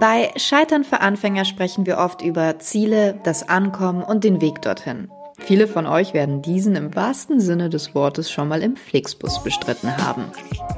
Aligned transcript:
Bei 0.00 0.32
Scheitern 0.36 0.82
für 0.82 1.02
Anfänger 1.02 1.44
sprechen 1.44 1.84
wir 1.84 1.98
oft 1.98 2.22
über 2.22 2.58
Ziele, 2.58 3.20
das 3.22 3.50
Ankommen 3.50 4.02
und 4.02 4.24
den 4.24 4.40
Weg 4.40 4.62
dorthin. 4.62 5.10
Viele 5.38 5.66
von 5.66 5.86
euch 5.86 6.14
werden 6.14 6.40
diesen 6.40 6.74
im 6.74 6.94
wahrsten 6.94 7.38
Sinne 7.38 7.68
des 7.68 7.94
Wortes 7.94 8.30
schon 8.30 8.48
mal 8.48 8.62
im 8.62 8.76
Flixbus 8.76 9.42
bestritten 9.42 9.94
haben. 9.98 10.24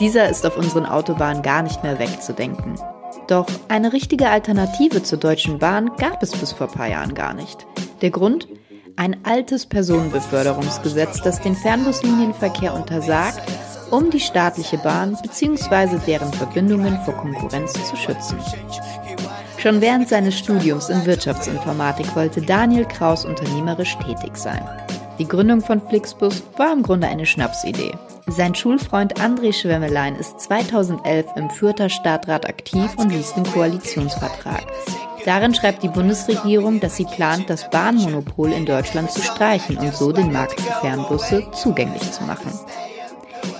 Dieser 0.00 0.28
ist 0.28 0.44
auf 0.44 0.56
unseren 0.56 0.86
Autobahnen 0.86 1.44
gar 1.44 1.62
nicht 1.62 1.84
mehr 1.84 2.00
wegzudenken. 2.00 2.74
Doch 3.28 3.46
eine 3.68 3.92
richtige 3.92 4.28
Alternative 4.28 5.04
zur 5.04 5.18
Deutschen 5.18 5.60
Bahn 5.60 5.92
gab 5.98 6.20
es 6.20 6.32
bis 6.32 6.50
vor 6.50 6.66
ein 6.66 6.74
paar 6.74 6.88
Jahren 6.88 7.14
gar 7.14 7.32
nicht. 7.32 7.64
Der 8.00 8.10
Grund? 8.10 8.48
Ein 8.96 9.18
altes 9.24 9.66
Personenbeförderungsgesetz, 9.66 11.22
das 11.22 11.40
den 11.40 11.54
Fernbuslinienverkehr 11.54 12.74
untersagt, 12.74 13.40
um 13.92 14.10
die 14.10 14.20
staatliche 14.20 14.78
Bahn 14.78 15.16
bzw. 15.22 15.98
deren 16.08 16.32
Verbindungen 16.32 16.98
vor 17.04 17.14
Konkurrenz 17.14 17.72
zu 17.72 17.94
schützen. 17.94 18.38
Schon 19.62 19.80
während 19.80 20.08
seines 20.08 20.36
Studiums 20.36 20.88
in 20.88 21.06
Wirtschaftsinformatik 21.06 22.16
wollte 22.16 22.42
Daniel 22.42 22.84
Kraus 22.84 23.24
unternehmerisch 23.24 23.96
tätig 23.98 24.36
sein. 24.36 24.68
Die 25.20 25.28
Gründung 25.28 25.60
von 25.60 25.80
Flixbus 25.80 26.42
war 26.56 26.72
im 26.72 26.82
Grunde 26.82 27.06
eine 27.06 27.26
Schnapsidee. 27.26 27.92
Sein 28.26 28.56
Schulfreund 28.56 29.20
André 29.20 29.52
Schwemmelein 29.52 30.16
ist 30.16 30.40
2011 30.40 31.26
im 31.36 31.48
Fürther 31.48 31.88
Stadtrat 31.90 32.48
aktiv 32.48 32.90
und 32.96 33.10
liest 33.10 33.36
den 33.36 33.44
Koalitionsvertrag. 33.44 34.64
Darin 35.24 35.54
schreibt 35.54 35.84
die 35.84 35.88
Bundesregierung, 35.88 36.80
dass 36.80 36.96
sie 36.96 37.04
plant, 37.04 37.48
das 37.48 37.70
Bahnmonopol 37.70 38.50
in 38.50 38.66
Deutschland 38.66 39.12
zu 39.12 39.22
streichen 39.22 39.78
und 39.78 39.94
so 39.94 40.10
den 40.10 40.32
Markt 40.32 40.60
für 40.60 40.72
Fernbusse 40.80 41.46
zugänglich 41.52 42.10
zu 42.10 42.24
machen. 42.24 42.50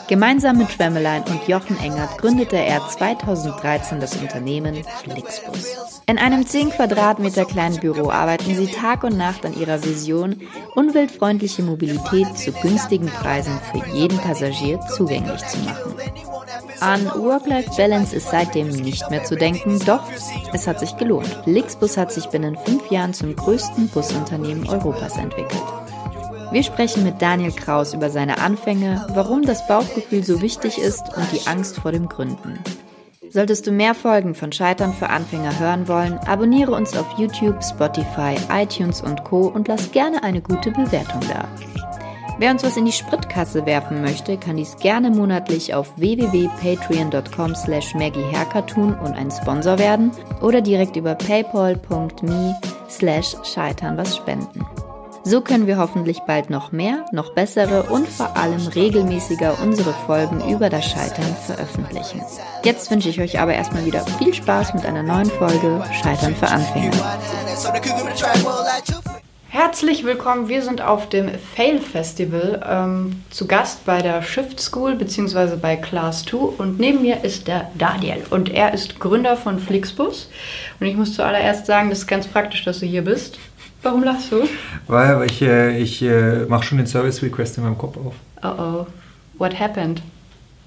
Gemeinsam 0.09 0.59
mit 0.59 0.71
Schwemmelein 0.71 1.23
und 1.23 1.49
Jochen 1.49 1.79
Engert 1.79 2.19
gründete 2.19 2.57
er 2.57 2.87
2013 2.87 4.01
das 4.01 4.17
Unternehmen 4.17 4.83
Flixbus. 5.03 5.92
In 6.13 6.19
einem 6.19 6.47
10 6.47 6.73
Quadratmeter 6.73 7.47
kleinen 7.47 7.81
Büro 7.81 8.11
arbeiten 8.11 8.55
sie 8.55 8.67
Tag 8.67 9.03
und 9.03 9.17
Nacht 9.17 9.47
an 9.47 9.59
ihrer 9.59 9.83
Vision, 9.83 10.43
umweltfreundliche 10.75 11.63
Mobilität 11.63 12.37
zu 12.37 12.53
günstigen 12.53 13.07
Preisen 13.07 13.59
für 13.73 13.97
jeden 13.97 14.19
Passagier 14.19 14.79
zugänglich 14.95 15.43
zu 15.47 15.57
machen. 15.61 15.95
An 16.81 17.07
Work-Life-Balance 17.07 18.15
ist 18.15 18.29
seitdem 18.29 18.69
nicht 18.69 19.09
mehr 19.11 19.25
zu 19.25 19.37
denken, 19.37 19.79
doch 19.87 20.03
es 20.53 20.67
hat 20.67 20.81
sich 20.81 20.95
gelohnt. 20.99 21.35
Flixbus 21.45 21.97
hat 21.97 22.13
sich 22.13 22.27
binnen 22.27 22.59
fünf 22.63 22.91
Jahren 22.91 23.15
zum 23.15 23.35
größten 23.35 23.89
Busunternehmen 23.89 24.69
Europas 24.69 25.17
entwickelt. 25.17 25.65
Wir 26.51 26.63
sprechen 26.63 27.05
mit 27.05 27.23
Daniel 27.23 27.53
Kraus 27.53 27.95
über 27.95 28.11
seine 28.11 28.37
Anfänge, 28.37 29.07
warum 29.15 29.47
das 29.47 29.67
Bauchgefühl 29.67 30.23
so 30.25 30.43
wichtig 30.43 30.77
ist 30.77 31.05
und 31.17 31.33
die 31.33 31.47
Angst 31.47 31.77
vor 31.77 31.93
dem 31.93 32.07
Gründen. 32.07 32.59
Solltest 33.33 33.67
du 33.67 33.73
mehr 33.73 33.95
Folgen 33.95 34.35
von 34.35 34.53
Scheitern 34.53 34.93
für 34.93 35.09
Anfänger 35.09 35.59
hören 35.59 35.89
wollen, 35.89 36.19
abonniere 36.27 36.73
uns 36.73 36.95
auf 36.95 37.19
YouTube, 37.19 37.65
Spotify, 37.65 38.37
iTunes 38.53 39.01
und 39.01 39.25
Co. 39.25 39.47
und 39.47 39.69
lass 39.69 39.91
gerne 39.91 40.23
eine 40.23 40.43
gute 40.43 40.71
Bewertung 40.71 41.23
da. 41.31 41.49
Wer 42.39 42.51
uns 42.51 42.63
was 42.63 42.77
in 42.77 42.85
die 42.85 42.93
Spritkasse 42.93 43.65
werfen 43.65 44.03
möchte, 44.03 44.37
kann 44.37 44.59
dies 44.59 44.77
gerne 44.77 45.09
monatlich 45.11 45.73
auf 45.73 45.97
www.patreon.com 45.97 47.55
slash 47.55 47.95
maggieherker 47.95 48.67
tun 48.67 48.95
und 48.99 49.15
ein 49.15 49.31
Sponsor 49.31 49.79
werden 49.79 50.11
oder 50.43 50.61
direkt 50.61 50.97
über 50.97 51.15
paypal.me 51.15 52.55
slash 52.91 53.35
scheitern 53.45 53.97
was 53.97 54.15
spenden. 54.15 54.67
So 55.25 55.41
können 55.41 55.69
wir 55.69 55.79
hoffentlich 55.79 56.21
bald 56.21 56.51
noch 56.51 56.73
mehr, 56.73 57.07
noch 57.13 57.33
bessere 57.33 57.85
und 57.85 58.09
vor 58.09 58.37
allem 58.37 58.67
regelmäßiger 58.67 59.57
unsere 59.63 59.93
Folgen 59.93 60.41
über 60.51 60.69
das 60.69 60.85
Scheitern 60.85 61.37
veröffentlichen. 61.47 62.21
Jetzt 62.65 62.91
wünsche 62.91 63.09
ich 63.09 63.21
euch 63.21 63.39
aber 63.39 63.55
erstmal 63.55 63.85
wieder 63.87 64.05
viel 64.19 64.35
Spaß 64.35 64.75
mit 64.75 64.85
einer 64.85 65.05
neuen 65.05 65.31
Folge 65.31 65.85
Scheitern 66.03 66.35
für 66.35 66.49
Anfänger. 66.49 66.91
Herzlich 69.49 70.05
willkommen, 70.05 70.49
wir 70.49 70.63
sind 70.63 70.81
auf 70.81 71.09
dem 71.11 71.29
Fail 71.29 71.79
Festival 71.79 72.65
ähm, 72.67 73.23
zu 73.31 73.47
Gast 73.47 73.85
bei 73.85 74.01
der 74.01 74.23
Shift 74.23 74.59
School 74.61 74.97
bzw. 74.97 75.57
bei 75.57 75.77
Class 75.77 76.25
2 76.25 76.37
und 76.57 76.81
neben 76.81 77.03
mir 77.03 77.23
ist 77.23 77.49
der 77.49 77.71
Daniel 77.77 78.25
und 78.31 78.49
er 78.49 78.73
ist 78.73 78.99
Gründer 78.99 79.37
von 79.37 79.59
Flixbus 79.59 80.31
und 80.81 80.87
ich 80.87 80.97
muss 80.97 81.15
zuallererst 81.15 81.67
sagen, 81.67 81.91
das 81.91 82.01
ist 82.01 82.07
ganz 82.07 82.27
praktisch, 82.27 82.65
dass 82.65 82.81
du 82.81 82.87
hier 82.87 83.03
bist. 83.03 83.39
Warum 83.83 84.05
lachst 84.05 84.31
du? 84.31 84.49
Weil 84.87 85.27
ich, 85.27 85.43
äh, 85.43 85.79
ich 85.79 86.03
äh, 86.03 86.45
mache 86.47 86.65
schon 86.65 86.79
den 86.79 86.87
Service 86.87 87.23
Request 87.23 87.59
in 87.59 87.65
meinem 87.65 87.79
Kopf 87.79 87.97
auf. 87.97 88.15
Oh 88.43 88.63
oh. 88.63 88.87
What 89.39 89.59
happened? 89.59 90.03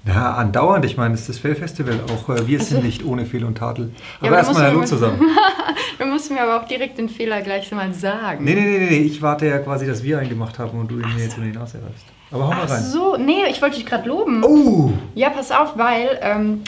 Ja, 0.06 0.34
andauernd. 0.34 0.84
Ich 0.84 0.96
meine, 0.96 1.14
es 1.14 1.20
ist 1.20 1.30
das 1.30 1.38
Fail-Festival. 1.38 2.00
Auch 2.12 2.28
äh, 2.28 2.46
wir 2.46 2.58
also, 2.58 2.74
sind 2.74 2.84
nicht 2.84 3.04
ohne 3.04 3.26
Fehl 3.26 3.44
und 3.44 3.58
Tadel. 3.58 3.90
Aber 4.20 4.30
ja, 4.30 4.36
erstmal 4.36 4.64
Hallo 4.64 4.84
zusammen. 4.84 5.20
du 5.98 6.04
musst 6.04 6.30
mir 6.30 6.42
aber 6.42 6.62
auch 6.62 6.68
direkt 6.68 6.98
den 6.98 7.08
Fehler 7.08 7.40
gleich 7.42 7.70
mal 7.72 7.92
sagen. 7.92 8.44
Nee, 8.44 8.54
nee, 8.54 8.78
nee, 8.78 8.86
nee. 8.90 8.98
Ich 8.98 9.20
warte 9.22 9.46
ja 9.46 9.58
quasi, 9.58 9.86
dass 9.86 10.02
wir 10.02 10.18
einen 10.18 10.28
gemacht 10.28 10.58
haben 10.58 10.78
und 10.78 10.88
du 10.88 11.00
ihn 11.00 11.14
mir 11.14 11.24
jetzt 11.24 11.38
in 11.38 11.44
die 11.44 11.58
Nase 11.58 11.78
reißt. 11.78 12.04
Aber 12.30 12.44
hau 12.44 12.50
mal 12.50 12.60
rein. 12.60 12.68
Ach 12.70 12.80
so, 12.80 13.16
nee, 13.16 13.46
ich 13.50 13.60
wollte 13.62 13.76
dich 13.76 13.86
gerade 13.86 14.08
loben. 14.08 14.44
Oh! 14.44 14.92
Ja, 15.14 15.30
pass 15.30 15.50
auf, 15.50 15.76
weil 15.76 16.18
ähm, 16.20 16.62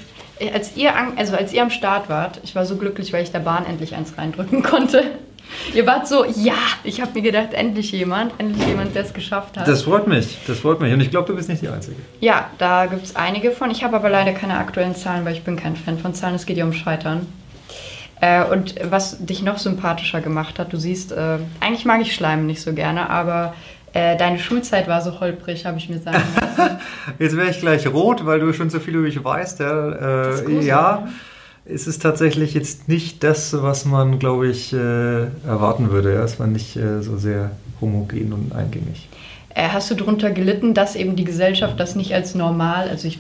als, 0.52 0.76
ihr 0.76 0.96
an, 0.96 1.12
also 1.16 1.36
als 1.36 1.52
ihr 1.52 1.62
am 1.62 1.70
Start 1.70 2.08
wart, 2.08 2.40
ich 2.42 2.54
war 2.54 2.64
so 2.64 2.76
glücklich, 2.76 3.12
weil 3.12 3.22
ich 3.22 3.30
der 3.30 3.40
Bahn 3.40 3.66
endlich 3.66 3.94
eins 3.94 4.16
reindrücken 4.18 4.62
konnte. 4.62 5.04
Ihr 5.74 5.86
wart 5.86 6.08
so, 6.08 6.24
ja, 6.24 6.54
ich 6.84 7.00
habe 7.00 7.12
mir 7.14 7.22
gedacht, 7.22 7.52
endlich 7.52 7.92
jemand, 7.92 8.32
endlich 8.38 8.66
jemand, 8.66 8.94
der 8.94 9.04
es 9.04 9.12
geschafft 9.12 9.56
hat. 9.56 9.66
Das 9.66 9.82
freut 9.82 10.06
mich, 10.06 10.38
das 10.46 10.58
freut 10.60 10.80
mich. 10.80 10.92
Und 10.92 11.00
ich 11.00 11.10
glaube, 11.10 11.26
du 11.26 11.36
bist 11.36 11.48
nicht 11.48 11.62
die 11.62 11.68
Einzige. 11.68 11.96
Ja, 12.20 12.50
da 12.58 12.86
gibt 12.86 13.04
es 13.04 13.16
einige 13.16 13.50
von. 13.50 13.70
Ich 13.70 13.84
habe 13.84 13.96
aber 13.96 14.08
leider 14.08 14.32
keine 14.32 14.58
aktuellen 14.58 14.94
Zahlen, 14.94 15.24
weil 15.24 15.34
ich 15.34 15.42
bin 15.42 15.56
kein 15.56 15.76
Fan 15.76 15.98
von 15.98 16.14
Zahlen. 16.14 16.34
Es 16.34 16.46
geht 16.46 16.56
ja 16.56 16.64
um 16.64 16.72
Scheitern. 16.72 17.26
Äh, 18.20 18.44
und 18.44 18.74
was 18.82 19.24
dich 19.24 19.42
noch 19.42 19.58
sympathischer 19.58 20.20
gemacht 20.20 20.58
hat, 20.58 20.72
du 20.72 20.76
siehst, 20.76 21.12
äh, 21.12 21.38
eigentlich 21.60 21.84
mag 21.84 22.00
ich 22.00 22.14
Schleim 22.14 22.46
nicht 22.46 22.60
so 22.60 22.72
gerne, 22.72 23.10
aber 23.10 23.54
äh, 23.92 24.16
deine 24.16 24.38
Schulzeit 24.38 24.88
war 24.88 25.00
so 25.02 25.20
holprig, 25.20 25.64
habe 25.66 25.78
ich 25.78 25.88
mir 25.88 25.98
sagen 25.98 26.22
lassen. 26.34 26.78
Jetzt 27.18 27.36
wäre 27.36 27.50
ich 27.50 27.60
gleich 27.60 27.86
rot, 27.86 28.26
weil 28.26 28.40
du 28.40 28.52
schon 28.52 28.70
so 28.70 28.80
viel 28.80 28.94
über 28.94 29.04
mich 29.04 29.22
weißt. 29.22 29.60
Ja, 29.60 30.30
äh, 30.30 30.64
ja 30.64 31.08
es 31.72 31.86
ist 31.86 32.02
tatsächlich 32.02 32.54
jetzt 32.54 32.88
nicht 32.88 33.22
das, 33.22 33.52
was 33.62 33.84
man, 33.84 34.18
glaube 34.18 34.48
ich, 34.48 34.72
äh, 34.72 34.76
erwarten 35.46 35.90
würde. 35.90 36.14
Ja? 36.14 36.24
Es 36.24 36.40
war 36.40 36.46
nicht 36.46 36.76
äh, 36.76 37.02
so 37.02 37.18
sehr 37.18 37.50
homogen 37.80 38.32
und 38.32 38.54
eingängig. 38.54 39.08
Äh, 39.54 39.68
hast 39.68 39.90
du 39.90 39.94
darunter 39.94 40.30
gelitten, 40.30 40.74
dass 40.74 40.96
eben 40.96 41.16
die 41.16 41.24
Gesellschaft 41.24 41.78
das 41.78 41.94
nicht 41.94 42.14
als 42.14 42.34
normal, 42.34 42.88
also 42.88 43.08
ich, 43.08 43.18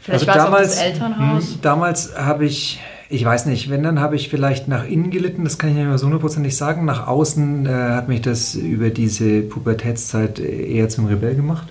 vielleicht 0.00 0.28
also 0.28 0.52
war 0.52 0.60
es 0.60 0.76
das 0.76 0.82
Elternhaus? 0.82 1.44
Mh, 1.44 1.54
hm, 1.54 1.58
damals 1.62 2.16
habe 2.16 2.44
ich, 2.44 2.80
ich 3.08 3.24
weiß 3.24 3.46
nicht, 3.46 3.70
wenn, 3.70 3.82
dann 3.82 4.00
habe 4.00 4.16
ich 4.16 4.28
vielleicht 4.28 4.68
nach 4.68 4.84
innen 4.84 5.10
gelitten, 5.10 5.44
das 5.44 5.58
kann 5.58 5.70
ich 5.70 5.76
nicht 5.76 5.86
mehr 5.86 5.98
so 5.98 6.06
hundertprozentig 6.06 6.56
sagen. 6.56 6.84
Nach 6.84 7.06
außen 7.06 7.66
äh, 7.66 7.70
hat 7.70 8.08
mich 8.08 8.22
das 8.22 8.54
über 8.54 8.90
diese 8.90 9.42
Pubertätszeit 9.42 10.38
eher 10.38 10.88
zum 10.88 11.06
Rebell 11.06 11.34
gemacht. 11.34 11.68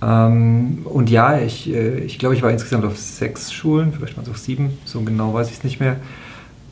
Ähm, 0.00 0.80
und 0.84 1.10
ja, 1.10 1.38
ich, 1.38 1.72
äh, 1.72 1.98
ich 2.00 2.18
glaube, 2.18 2.34
ich 2.34 2.42
war 2.42 2.50
insgesamt 2.50 2.84
auf 2.84 2.98
sechs 2.98 3.52
Schulen, 3.52 3.92
vielleicht 3.92 4.16
waren 4.16 4.24
es 4.24 4.30
auch 4.30 4.36
sieben, 4.36 4.78
so 4.84 5.00
genau 5.00 5.34
weiß 5.34 5.48
ich 5.48 5.58
es 5.58 5.64
nicht 5.64 5.80
mehr. 5.80 5.96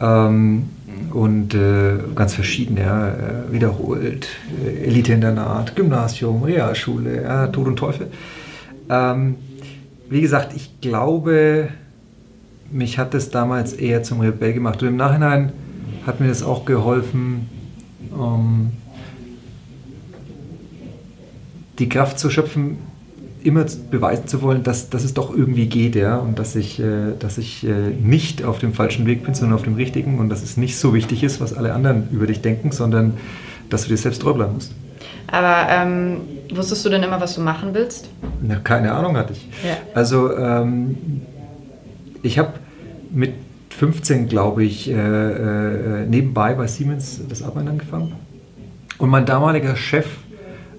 Ähm, 0.00 0.68
und 1.12 1.54
äh, 1.54 1.98
ganz 2.14 2.34
verschieden, 2.34 2.76
ja, 2.76 3.08
äh, 3.08 3.52
wiederholt, 3.52 4.28
äh, 4.64 4.84
Elite-Internat, 4.84 5.74
Gymnasium, 5.74 6.42
Realschule, 6.42 7.22
ja, 7.22 7.46
Tod 7.48 7.66
und 7.66 7.76
Teufel. 7.76 8.08
Ähm, 8.88 9.36
wie 10.08 10.20
gesagt, 10.20 10.54
ich 10.54 10.80
glaube, 10.80 11.68
mich 12.70 12.98
hat 12.98 13.14
das 13.14 13.30
damals 13.30 13.72
eher 13.72 14.02
zum 14.02 14.20
Rebell 14.20 14.52
gemacht. 14.52 14.82
Und 14.82 14.88
im 14.88 14.96
Nachhinein 14.96 15.52
hat 16.06 16.20
mir 16.20 16.28
das 16.28 16.42
auch 16.42 16.64
geholfen, 16.64 17.48
ähm, 18.12 18.70
die 21.78 21.88
Kraft 21.88 22.18
zu 22.18 22.30
schöpfen, 22.30 22.78
immer 23.46 23.64
beweisen 23.90 24.26
zu 24.26 24.42
wollen, 24.42 24.62
dass, 24.62 24.90
dass 24.90 25.04
es 25.04 25.14
doch 25.14 25.34
irgendwie 25.34 25.66
geht, 25.66 25.94
ja, 25.94 26.16
und 26.16 26.38
dass 26.38 26.56
ich, 26.56 26.80
äh, 26.80 27.12
dass 27.18 27.38
ich 27.38 27.64
äh, 27.64 27.70
nicht 27.70 28.44
auf 28.44 28.58
dem 28.58 28.74
falschen 28.74 29.06
Weg 29.06 29.24
bin, 29.24 29.34
sondern 29.34 29.56
auf 29.56 29.62
dem 29.62 29.76
richtigen 29.76 30.18
und 30.18 30.28
dass 30.28 30.42
es 30.42 30.56
nicht 30.56 30.76
so 30.78 30.92
wichtig 30.94 31.22
ist, 31.22 31.40
was 31.40 31.54
alle 31.54 31.72
anderen 31.72 32.08
über 32.10 32.26
dich 32.26 32.40
denken, 32.40 32.72
sondern 32.72 33.14
dass 33.70 33.84
du 33.84 33.88
dir 33.88 33.96
selbst 33.96 34.22
treu 34.22 34.32
bleiben 34.32 34.54
musst. 34.54 34.72
Aber 35.28 35.68
ähm, 35.70 36.20
wusstest 36.52 36.84
du 36.84 36.88
denn 36.88 37.02
immer, 37.02 37.20
was 37.20 37.34
du 37.34 37.40
machen 37.40 37.70
willst? 37.72 38.08
Na, 38.42 38.56
keine 38.56 38.92
Ahnung 38.92 39.16
hatte 39.16 39.32
ich. 39.32 39.48
Ja. 39.64 39.76
Also 39.94 40.36
ähm, 40.36 41.22
ich 42.22 42.38
habe 42.38 42.54
mit 43.10 43.32
15, 43.70 44.28
glaube 44.28 44.64
ich, 44.64 44.88
äh, 44.88 44.92
äh, 44.94 46.06
nebenbei 46.06 46.54
bei 46.54 46.66
Siemens 46.66 47.20
das 47.28 47.42
Arbeiten 47.42 47.68
angefangen. 47.68 48.14
Und 48.98 49.10
mein 49.10 49.26
damaliger 49.26 49.76
Chef 49.76 50.06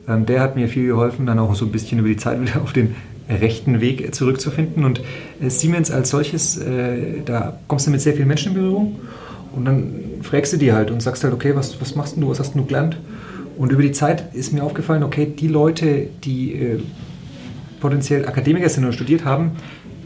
ähm, 0.07 0.25
der 0.25 0.41
hat 0.41 0.55
mir 0.55 0.67
viel 0.67 0.87
geholfen, 0.87 1.25
dann 1.25 1.39
auch 1.39 1.55
so 1.55 1.65
ein 1.65 1.71
bisschen 1.71 1.99
über 1.99 2.07
die 2.07 2.17
Zeit 2.17 2.41
wieder 2.41 2.61
auf 2.61 2.73
den 2.73 2.95
rechten 3.29 3.81
Weg 3.81 4.13
zurückzufinden. 4.15 4.85
Und 4.85 5.01
äh, 5.41 5.49
Siemens 5.49 5.91
als 5.91 6.09
solches, 6.09 6.57
äh, 6.57 7.21
da 7.25 7.59
kommst 7.67 7.87
du 7.87 7.91
mit 7.91 8.01
sehr 8.01 8.13
vielen 8.13 8.27
Menschen 8.27 8.53
in 8.53 8.61
Berührung 8.61 8.99
und 9.55 9.65
dann 9.65 9.93
fragst 10.21 10.53
du 10.53 10.57
die 10.57 10.71
halt 10.71 10.91
und 10.91 11.01
sagst 11.01 11.23
halt, 11.23 11.33
okay, 11.33 11.55
was, 11.55 11.79
was 11.81 11.95
machst 11.95 12.17
du, 12.17 12.29
was 12.29 12.39
hast 12.39 12.55
du 12.55 12.65
gelernt? 12.65 12.97
Und 13.57 13.71
über 13.71 13.81
die 13.81 13.91
Zeit 13.91 14.35
ist 14.35 14.53
mir 14.53 14.63
aufgefallen, 14.63 15.03
okay, 15.03 15.25
die 15.25 15.47
Leute, 15.47 16.07
die 16.23 16.53
äh, 16.53 16.79
potenziell 17.79 18.27
Akademiker 18.27 18.69
sind 18.69 18.85
und 18.85 18.93
studiert 18.93 19.25
haben, 19.25 19.51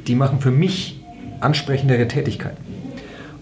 die 0.08 0.16
machen 0.16 0.40
für 0.40 0.52
mich 0.52 1.02
ansprechendere 1.42 2.08
Tätigkeiten. 2.08 2.64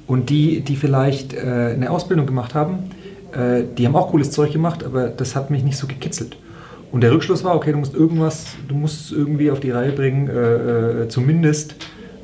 Und 0.08 0.32
die, 0.32 0.62
die 0.62 0.76
vielleicht 0.76 1.34
äh, 1.34 1.74
eine 1.76 1.92
Ausbildung 1.92 2.26
gemacht 2.26 2.56
haben, 2.56 2.90
äh, 3.32 3.64
die 3.78 3.86
haben 3.86 3.96
auch 3.96 4.10
cooles 4.10 4.32
Zeug 4.32 4.52
gemacht, 4.52 4.84
aber 4.84 5.10
das 5.10 5.36
hat 5.36 5.52
mich 5.52 5.64
nicht 5.64 5.78
so 5.78 5.86
gekitzelt. 5.86 6.38
Und 6.92 7.02
der 7.02 7.12
Rückschluss 7.12 7.44
war, 7.44 7.56
okay, 7.56 7.72
du 7.72 7.78
musst 7.78 7.94
irgendwas, 7.94 8.56
du 8.68 8.76
musst 8.76 9.12
irgendwie 9.12 9.52
auf 9.52 9.60
die 9.60 9.72
Reihe 9.72 9.92
bringen, 9.92 10.28
äh, 10.28 11.04
äh 11.04 11.08
zumindest 11.08 11.76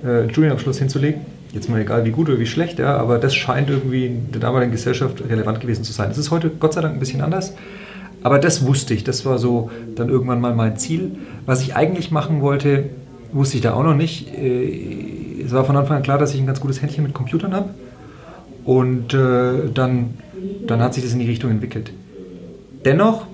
äh, 0.03 0.07
einen 0.07 0.29
Studienabschluss 0.31 0.79
hinzulegen. 0.79 1.21
Jetzt 1.53 1.69
mal 1.69 1.79
egal, 1.79 2.03
wie 2.03 2.11
gut 2.11 2.27
oder 2.27 2.39
wie 2.39 2.45
schlecht, 2.45 2.79
ja, 2.79 2.97
aber 2.97 3.17
das 3.17 3.33
scheint 3.33 3.69
irgendwie 3.69 4.07
in 4.07 4.31
der 4.31 4.41
damaligen 4.41 4.71
Gesellschaft 4.71 5.23
relevant 5.29 5.61
gewesen 5.61 5.83
zu 5.83 5.93
sein. 5.93 6.09
Das 6.09 6.17
ist 6.17 6.31
heute 6.31 6.49
Gott 6.49 6.73
sei 6.73 6.81
Dank 6.81 6.95
ein 6.95 6.99
bisschen 6.99 7.21
anders. 7.21 7.53
Aber 8.23 8.39
das 8.39 8.65
wusste 8.65 8.93
ich, 8.95 9.03
das 9.03 9.23
war 9.25 9.37
so 9.37 9.69
dann 9.95 10.09
irgendwann 10.09 10.41
mal 10.41 10.53
mein 10.55 10.77
Ziel. 10.77 11.11
Was 11.45 11.61
ich 11.61 11.75
eigentlich 11.75 12.09
machen 12.09 12.41
wollte, 12.41 12.85
wusste 13.31 13.57
ich 13.57 13.61
da 13.61 13.73
auch 13.73 13.83
noch 13.83 13.93
nicht. 13.93 14.33
Äh, 14.35 15.43
es 15.45 15.51
war 15.51 15.63
von 15.63 15.77
Anfang 15.77 15.97
an 15.97 16.03
klar, 16.03 16.17
dass 16.17 16.33
ich 16.33 16.39
ein 16.39 16.47
ganz 16.47 16.59
gutes 16.59 16.81
Händchen 16.81 17.03
mit 17.03 17.13
Computern 17.13 17.53
habe. 17.53 17.69
Und 18.65 19.13
äh, 19.13 19.69
dann, 19.71 20.15
dann 20.65 20.81
hat 20.81 20.95
sich 20.95 21.03
das 21.03 21.13
in 21.13 21.19
die 21.19 21.27
Richtung 21.27 21.51
entwickelt. 21.51 21.91
Dennoch 22.83 23.27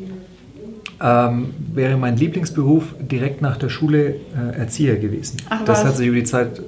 ähm, 1.02 1.54
wäre 1.74 1.98
mein 1.98 2.18
Lieblingsberuf 2.18 2.96
direkt 3.00 3.42
nach 3.42 3.58
der 3.58 3.70
Schule 3.70 4.16
äh, 4.36 4.58
Erzieher 4.60 4.98
gewesen. 4.98 5.38
Ach, 5.50 5.64
das 5.66 5.84
hat 5.84 5.98
sich 5.98 6.08
über 6.08 6.18
die 6.18 6.24
Zeit 6.24 6.60
äh, 6.60 6.62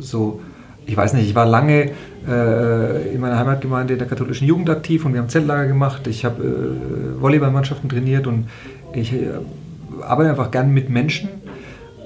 so, 0.00 0.40
ich 0.86 0.96
weiß 0.96 1.14
nicht, 1.14 1.28
ich 1.28 1.34
war 1.34 1.46
lange 1.46 1.90
äh, 2.28 3.14
in 3.14 3.20
meiner 3.20 3.38
Heimatgemeinde 3.38 3.94
in 3.94 3.98
der 3.98 4.08
katholischen 4.08 4.46
Jugend 4.46 4.70
aktiv 4.70 5.04
und 5.04 5.12
wir 5.12 5.20
haben 5.20 5.28
Zeltlager 5.28 5.66
gemacht. 5.66 6.06
Ich 6.06 6.24
habe 6.24 6.42
äh, 6.42 7.20
Volleyballmannschaften 7.20 7.88
trainiert 7.88 8.26
und 8.26 8.48
ich 8.92 9.12
äh, 9.12 9.28
arbeite 10.02 10.30
einfach 10.30 10.50
gern 10.50 10.72
mit 10.72 10.88
Menschen. 10.88 11.28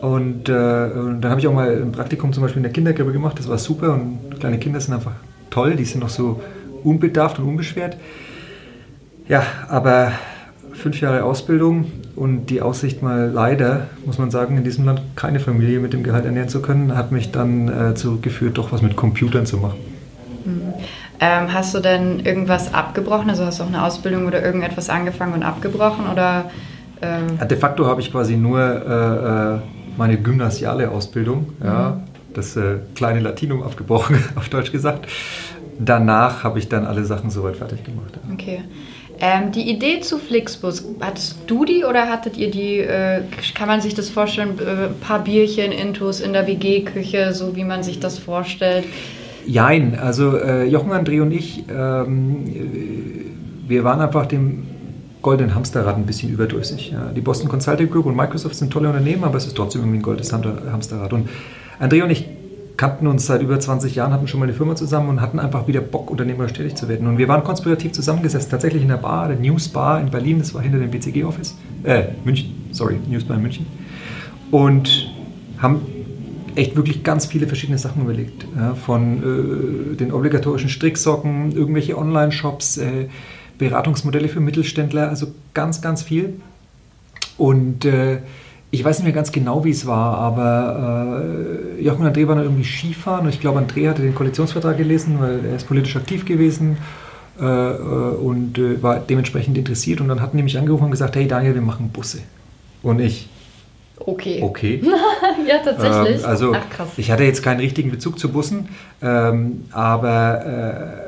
Und, 0.00 0.48
äh, 0.48 0.52
und 0.52 1.20
dann 1.20 1.30
habe 1.30 1.40
ich 1.40 1.46
auch 1.46 1.54
mal 1.54 1.70
ein 1.70 1.92
Praktikum 1.92 2.32
zum 2.32 2.42
Beispiel 2.42 2.58
in 2.58 2.64
der 2.64 2.72
Kindergrippe 2.72 3.12
gemacht, 3.12 3.38
das 3.38 3.48
war 3.48 3.58
super 3.58 3.92
und 3.92 4.40
kleine 4.40 4.58
Kinder 4.58 4.80
sind 4.80 4.94
einfach 4.94 5.12
toll, 5.50 5.76
die 5.76 5.84
sind 5.84 6.00
noch 6.00 6.08
so 6.08 6.40
unbedarft 6.82 7.38
und 7.38 7.46
unbeschwert. 7.46 7.96
Ja, 9.28 9.44
aber 9.68 10.12
fünf 10.82 11.00
Jahre 11.00 11.22
Ausbildung 11.24 11.90
und 12.16 12.46
die 12.46 12.60
Aussicht 12.60 13.02
mal 13.02 13.30
leider, 13.32 13.86
muss 14.04 14.18
man 14.18 14.30
sagen, 14.30 14.58
in 14.58 14.64
diesem 14.64 14.84
Land 14.84 15.00
keine 15.14 15.38
Familie 15.38 15.78
mit 15.78 15.92
dem 15.92 16.02
Gehalt 16.02 16.24
ernähren 16.24 16.48
zu 16.48 16.60
können, 16.60 16.96
hat 16.96 17.12
mich 17.12 17.30
dann 17.30 17.68
äh, 17.68 17.94
zurückgeführt, 17.94 18.58
doch 18.58 18.72
was 18.72 18.82
mit 18.82 18.96
Computern 18.96 19.46
zu 19.46 19.58
machen. 19.58 19.78
Mhm. 20.44 20.74
Ähm, 21.20 21.52
hast 21.54 21.72
du 21.74 21.78
denn 21.78 22.18
irgendwas 22.20 22.74
abgebrochen? 22.74 23.30
Also 23.30 23.44
hast 23.44 23.60
du 23.60 23.64
auch 23.64 23.68
eine 23.68 23.84
Ausbildung 23.84 24.26
oder 24.26 24.44
irgendetwas 24.44 24.90
angefangen 24.90 25.34
und 25.34 25.44
abgebrochen? 25.44 26.08
Oder, 26.10 26.50
ähm 27.00 27.38
ja, 27.38 27.44
de 27.44 27.56
facto 27.56 27.86
habe 27.86 28.00
ich 28.00 28.10
quasi 28.10 28.36
nur 28.36 28.60
äh, 28.60 29.56
äh 29.56 29.58
meine 29.96 30.16
gymnasiale 30.16 30.90
Ausbildung, 30.90 31.50
mhm. 31.60 31.66
ja, 31.66 32.00
das 32.32 32.56
äh, 32.56 32.78
kleine 32.94 33.20
Latinum 33.20 33.62
abgebrochen, 33.62 34.16
auf 34.36 34.48
Deutsch 34.48 34.72
gesagt. 34.72 35.06
Danach 35.78 36.44
habe 36.44 36.58
ich 36.58 36.68
dann 36.68 36.86
alle 36.86 37.04
Sachen 37.04 37.30
soweit 37.30 37.56
fertig 37.56 37.84
gemacht. 37.84 38.14
Ja. 38.14 38.32
Okay. 38.32 38.62
Ähm, 39.24 39.52
die 39.52 39.70
Idee 39.70 40.00
zu 40.00 40.18
Flixbus, 40.18 40.84
hattest 41.00 41.36
du 41.46 41.64
die 41.64 41.84
oder 41.84 42.08
hattet 42.08 42.36
ihr 42.36 42.50
die, 42.50 42.78
äh, 42.78 43.22
kann 43.54 43.68
man 43.68 43.80
sich 43.80 43.94
das 43.94 44.10
vorstellen, 44.10 44.58
äh, 44.58 44.86
ein 44.86 44.98
paar 45.00 45.20
Bierchen, 45.20 45.70
Intus 45.70 46.20
in 46.20 46.32
der 46.32 46.48
WG-Küche, 46.48 47.32
so 47.32 47.54
wie 47.54 47.62
man 47.62 47.84
sich 47.84 48.00
das 48.00 48.18
vorstellt? 48.18 48.84
Jein, 49.46 49.96
also 49.96 50.36
äh, 50.36 50.64
Jochen, 50.64 50.90
André 50.90 51.22
und 51.22 51.30
ich, 51.30 51.62
ähm, 51.70 52.46
wir 53.68 53.84
waren 53.84 54.00
einfach 54.00 54.26
dem 54.26 54.64
goldenen 55.22 55.54
Hamsterrad 55.54 55.94
ein 55.94 56.04
bisschen 56.04 56.32
überdrüssig. 56.32 56.90
Ja. 56.90 57.12
Die 57.14 57.20
Boston 57.20 57.48
Consulting 57.48 57.90
Group 57.90 58.06
und 58.06 58.16
Microsoft 58.16 58.56
sind 58.56 58.72
tolle 58.72 58.88
Unternehmen, 58.88 59.22
aber 59.22 59.36
es 59.36 59.46
ist 59.46 59.56
trotzdem 59.56 59.82
irgendwie 59.82 59.98
ein 59.98 60.02
goldenes 60.02 60.32
Hamsterrad. 60.32 61.12
Und 61.12 61.28
André 61.80 62.02
und 62.02 62.10
ich 62.10 62.26
kannten 62.82 63.06
uns 63.06 63.26
seit 63.26 63.40
über 63.40 63.60
20 63.60 63.94
Jahren, 63.94 64.12
hatten 64.12 64.26
schon 64.26 64.40
mal 64.40 64.46
eine 64.46 64.54
Firma 64.54 64.74
zusammen 64.74 65.08
und 65.08 65.20
hatten 65.20 65.38
einfach 65.38 65.68
wieder 65.68 65.80
Bock, 65.80 66.10
unternehmerisch 66.10 66.52
tätig 66.52 66.74
zu 66.74 66.88
werden. 66.88 67.06
Und 67.06 67.16
wir 67.16 67.28
waren 67.28 67.44
konspirativ 67.44 67.92
zusammengesetzt, 67.92 68.50
tatsächlich 68.50 68.82
in 68.82 68.88
der 68.88 68.96
Bar, 68.96 69.28
der 69.28 69.36
News 69.36 69.68
Bar 69.68 70.00
in 70.00 70.10
Berlin, 70.10 70.40
das 70.40 70.52
war 70.52 70.62
hinter 70.62 70.80
dem 70.80 70.90
BCG-Office, 70.90 71.56
äh, 71.84 72.06
München, 72.24 72.52
sorry, 72.72 72.98
News 73.08 73.22
Bar 73.22 73.36
in 73.36 73.42
München. 73.44 73.66
Und 74.50 75.14
haben 75.58 75.82
echt 76.56 76.74
wirklich 76.74 77.04
ganz 77.04 77.26
viele 77.26 77.46
verschiedene 77.46 77.78
Sachen 77.78 78.02
überlegt. 78.02 78.48
Ja, 78.56 78.74
von 78.74 79.92
äh, 79.92 79.96
den 79.96 80.10
obligatorischen 80.10 80.68
Stricksocken, 80.68 81.52
irgendwelche 81.52 81.96
Online-Shops, 81.96 82.78
äh, 82.78 83.06
Beratungsmodelle 83.58 84.26
für 84.26 84.40
Mittelständler, 84.40 85.08
also 85.08 85.28
ganz, 85.54 85.82
ganz 85.82 86.02
viel. 86.02 86.40
Und 87.38 87.84
äh, 87.84 88.22
ich 88.72 88.82
weiß 88.82 88.98
nicht 88.98 89.04
mehr 89.04 89.12
ganz 89.12 89.30
genau, 89.30 89.64
wie 89.64 89.70
es 89.70 89.86
war, 89.86 90.16
aber 90.16 91.22
äh, 91.78 91.82
Jochen 91.82 92.06
und 92.06 92.16
André 92.16 92.26
waren 92.26 92.38
irgendwie 92.38 92.64
Skifahren 92.64 93.26
und 93.26 93.28
ich 93.28 93.38
glaube, 93.38 93.60
André 93.60 93.88
hatte 93.88 94.00
den 94.00 94.14
Koalitionsvertrag 94.14 94.78
gelesen, 94.78 95.18
weil 95.20 95.44
er 95.44 95.56
ist 95.56 95.68
politisch 95.68 95.94
aktiv 95.94 96.24
gewesen 96.24 96.78
äh, 97.38 97.44
äh 97.44 97.76
und 97.76 98.56
äh, 98.58 98.82
war 98.82 98.98
dementsprechend 98.98 99.58
interessiert 99.58 100.00
und 100.00 100.08
dann 100.08 100.22
hatten 100.22 100.38
die 100.38 100.42
mich 100.42 100.56
angerufen 100.56 100.84
und 100.84 100.90
gesagt, 100.90 101.14
hey 101.16 101.28
Daniel, 101.28 101.54
wir 101.54 101.60
machen 101.60 101.90
Busse. 101.90 102.20
Und 102.82 102.98
ich, 102.98 103.28
Okay. 104.06 104.40
Okay. 104.42 104.82
ja, 105.46 105.58
tatsächlich. 105.58 106.22
Ähm, 106.22 106.28
also 106.28 106.52
Ach, 106.54 106.70
krass. 106.70 106.88
ich 106.96 107.10
hatte 107.10 107.24
jetzt 107.24 107.42
keinen 107.42 107.60
richtigen 107.60 107.90
Bezug 107.90 108.18
zu 108.18 108.30
Bussen, 108.30 108.68
ähm, 109.00 109.64
aber 109.70 110.44
äh, 110.44 111.01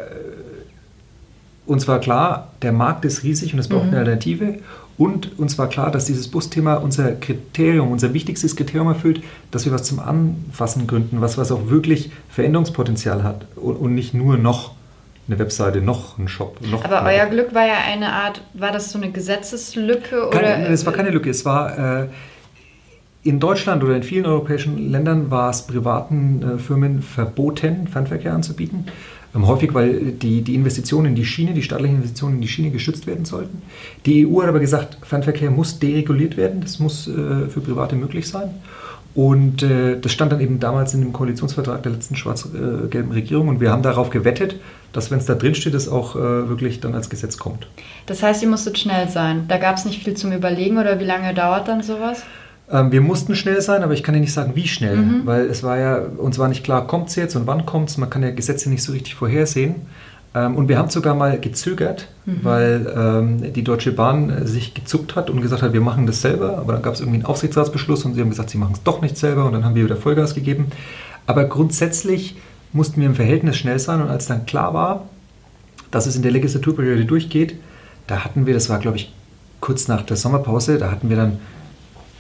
uns 1.67 1.89
war 1.89 1.99
klar, 2.01 2.53
der 2.63 2.73
Markt 2.73 3.05
ist 3.05 3.23
riesig 3.23 3.53
und 3.55 3.59
es 3.59 3.69
braucht 3.69 3.85
mhm. 3.85 3.91
eine 3.91 3.99
Alternative. 3.99 4.59
Und 4.97 5.39
uns 5.39 5.59
war 5.59 5.69
klar, 5.69 5.91
dass 5.91 6.05
dieses 6.05 6.29
Busthema 6.29 6.75
unser 6.75 7.13
Kriterium, 7.13 7.91
unser 7.91 8.15
wichtigstes 8.15 8.55
Kriterium 8.55 8.89
erfüllt, 8.89 9.23
dass 9.51 9.65
wir 9.65 9.73
was 9.73 9.83
zum 9.83 9.99
Anfassen 9.99 10.87
gründen, 10.87 11.21
was, 11.21 11.37
was 11.37 11.51
auch 11.51 11.69
wirklich 11.69 12.13
Veränderungspotenzial 12.29 13.25
hat 13.25 13.47
und, 13.57 13.77
und 13.77 13.95
nicht 13.95 14.15
nur 14.15 14.37
noch 14.37 14.73
eine 15.27 15.39
Webseite, 15.39 15.81
noch 15.81 16.19
ein 16.19 16.29
Shop. 16.29 16.59
Noch 16.71 16.85
Aber 16.85 17.03
euer 17.03 17.27
Glück 17.27 17.55
war 17.55 17.67
ja 17.67 17.79
eine 17.91 18.13
Art, 18.13 18.43
war 18.53 18.71
das 18.71 18.93
so 18.93 18.99
eine 18.99 19.11
Gesetzeslücke? 19.11 20.29
Keine, 20.31 20.69
es 20.69 20.87
war 20.87 20.93
keine 20.93 21.11
Lücke, 21.11 21.31
es 21.31 21.45
war... 21.45 22.03
Äh, 22.03 22.09
in 23.25 23.41
Deutschland 23.41 23.83
oder 23.83 23.97
in 23.97 24.03
vielen 24.03 24.27
europäischen 24.27 24.91
Ländern 24.91 25.31
war 25.31 25.49
es 25.49 25.63
privaten 25.63 26.43
äh, 26.43 26.59
Firmen 26.59 27.01
verboten, 27.01 27.89
Fernverkehr 27.89 28.35
anzubieten. 28.35 28.85
Ähm, 29.35 29.47
häufig, 29.47 29.75
weil 29.75 30.13
die, 30.13 30.43
die 30.43 30.55
Investitionen 30.55 31.07
in 31.07 31.15
die 31.15 31.25
Schiene, 31.25 31.55
die 31.55 31.63
staatlichen 31.63 31.97
Investitionen 31.97 32.37
in 32.37 32.41
die 32.41 32.49
Schiene 32.49 32.71
geschützt 32.71 33.07
werden 33.07 33.25
sollten. 33.25 33.63
Die 34.07 34.27
EU 34.27 34.43
hat 34.43 34.49
aber 34.49 34.61
gesagt, 34.61 34.99
Fernverkehr 35.03 35.51
muss 35.51 35.79
dereguliert 35.79 36.37
werden, 36.37 36.61
das 36.61 36.79
muss 36.79 37.09
äh, 37.09 37.49
für 37.49 37.61
Private 37.61 37.97
möglich 37.97 38.29
sein. 38.29 38.51
Und 39.15 39.63
äh, 39.63 39.99
das 40.01 40.11
stand 40.11 40.33
dann 40.33 40.41
eben 40.41 40.59
damals 40.59 40.93
in 40.93 41.01
dem 41.01 41.13
Koalitionsvertrag 41.13 41.85
der 41.85 41.93
letzten 41.93 42.17
schwarz-gelben 42.17 43.13
Regierung. 43.13 43.47
Und 43.47 43.61
wir 43.61 43.71
haben 43.71 43.83
darauf 43.83 44.11
gewettet, 44.11 44.57
dass, 44.93 45.13
wenn 45.13 45.19
es 45.19 45.27
da 45.27 45.37
drin 45.37 45.55
steht, 45.55 45.75
es 45.75 45.89
auch 45.89 46.17
äh, 46.17 46.49
wirklich 46.49 46.81
dann 46.81 46.95
als 46.95 47.11
Gesetz 47.11 47.39
kommt. 47.39 47.69
Das 48.07 48.25
heißt, 48.25 48.43
ihr 48.43 48.49
musstet 48.49 48.77
schnell 48.77 49.09
sein. 49.09 49.45
Da 49.47 49.59
gab 49.59 49.77
es 49.77 49.85
nicht 49.85 50.03
viel 50.03 50.15
zum 50.15 50.33
Überlegen 50.33 50.79
oder 50.79 50.99
wie 50.99 51.05
lange 51.05 51.33
dauert 51.33 51.69
dann 51.69 51.83
sowas? 51.83 52.25
Ähm, 52.75 52.91
wir 52.91 53.01
mussten 53.01 53.37
schnell 53.37 53.63
sein, 53.63 53.85
aber 53.85 53.95
ich 53.95 54.03
kann 54.03 54.15
dir 54.15 54.21
nicht 54.21 54.33
sagen, 54.33 54.57
wie 54.57 54.67
schnell, 54.67 54.97
mhm. 54.97 55.21
weil 55.25 55.47
es 55.47 55.63
war 55.63 55.79
ja, 55.79 55.99
uns 55.99 56.39
war 56.41 56.49
nicht 56.49 56.65
klar, 56.65 56.89
kommt 56.89 57.09
es 57.09 57.15
jetzt 57.15 57.37
und 57.37 57.47
wann 57.47 57.65
kommt 57.65 57.89
es. 57.89 57.99
Man 57.99 58.11
kann 58.11 58.23
ja 58.25 58.33
Gesetze 58.33 58.69
nicht 58.69 58.83
so 58.83 58.93
richtig 58.93 59.15
vorhersehen. 59.15 59.77
Ähm, 60.35 60.57
und 60.57 60.69
wir 60.69 60.77
haben 60.77 60.91
sogar 60.91 61.15
mal 61.15 61.39
gezögert, 61.39 62.09
mhm. 62.27 62.39
weil 62.43 62.93
ähm, 62.97 63.53
die 63.53 63.63
Deutsche 63.63 63.93
Bahn 63.93 64.45
sich 64.45 64.75
gezuckt 64.75 65.15
hat 65.15 65.31
und 65.31 65.41
gesagt 65.41 65.63
hat, 65.63 65.73
wir 65.73 65.81
machen 65.81 66.07
das 66.07 66.21
selber. 66.21 66.59
Aber 66.59 66.73
dann 66.73 66.83
gab 66.83 66.95
es 66.95 67.01
irgendwie 67.01 67.19
einen 67.19 67.27
Aufsichtsratsbeschluss 67.27 68.05
und 68.05 68.15
sie 68.15 68.21
haben 68.21 68.31
gesagt, 68.31 68.51
sie 68.51 68.59
machen 68.59 68.73
es 68.75 68.83
doch 68.83 69.01
nicht 69.01 69.17
selber 69.17 69.45
und 69.45 69.53
dann 69.53 69.65
haben 69.65 69.77
wir 69.77 69.85
wieder 69.85 69.97
Vollgas 69.97 70.35
gegeben. 70.35 70.67
Aber 71.27 71.45
grundsätzlich 71.45 72.37
mussten 72.73 73.01
wir 73.01 73.07
im 73.07 73.15
Verhältnis 73.15 73.57
schnell 73.57 73.79
sein 73.79 74.03
und 74.03 74.09
als 74.09 74.27
dann 74.27 74.47
klar 74.47 74.75
war, 74.75 75.05
dass 75.93 76.07
es 76.07 76.17
in 76.17 76.23
der 76.23 76.33
Legislaturperiode 76.33 77.05
durchgeht, 77.05 77.55
da 78.09 78.25
hatten 78.25 78.47
wir, 78.47 78.53
das 78.53 78.69
war 78.69 78.81
glaube 78.81 78.97
ich 78.97 79.13
kurz 79.61 79.87
nach 79.87 80.03
der 80.03 80.17
Sommerpause, 80.17 80.77
da 80.77 80.91
hatten 80.91 81.09
wir 81.09 81.17
dann 81.17 81.39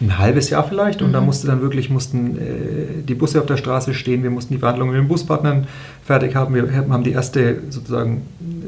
ein 0.01 0.19
halbes 0.19 0.51
Jahr 0.51 0.65
vielleicht 0.65 1.03
und 1.03 1.09
mhm. 1.09 1.13
da 1.13 1.21
musste 1.21 1.47
dann 1.47 1.61
wirklich 1.63 1.89
mussten 1.89 2.37
äh, 2.37 3.03
die 3.03 3.15
Busse 3.15 3.41
auf 3.41 3.47
der 3.47 3.57
Straße 3.57 3.95
stehen, 3.95 4.23
wir 4.23 4.31
mussten 4.31 4.55
die 4.55 4.59
Verhandlungen 4.59 4.93
mit 4.93 5.03
den 5.03 5.09
Buspartnern 5.09 5.67
fertig 6.05 6.35
haben, 6.35 6.55
wir 6.55 6.71
haben 6.75 7.05
die 7.05 7.13
erste 7.13 7.59
sozusagen 7.71 8.23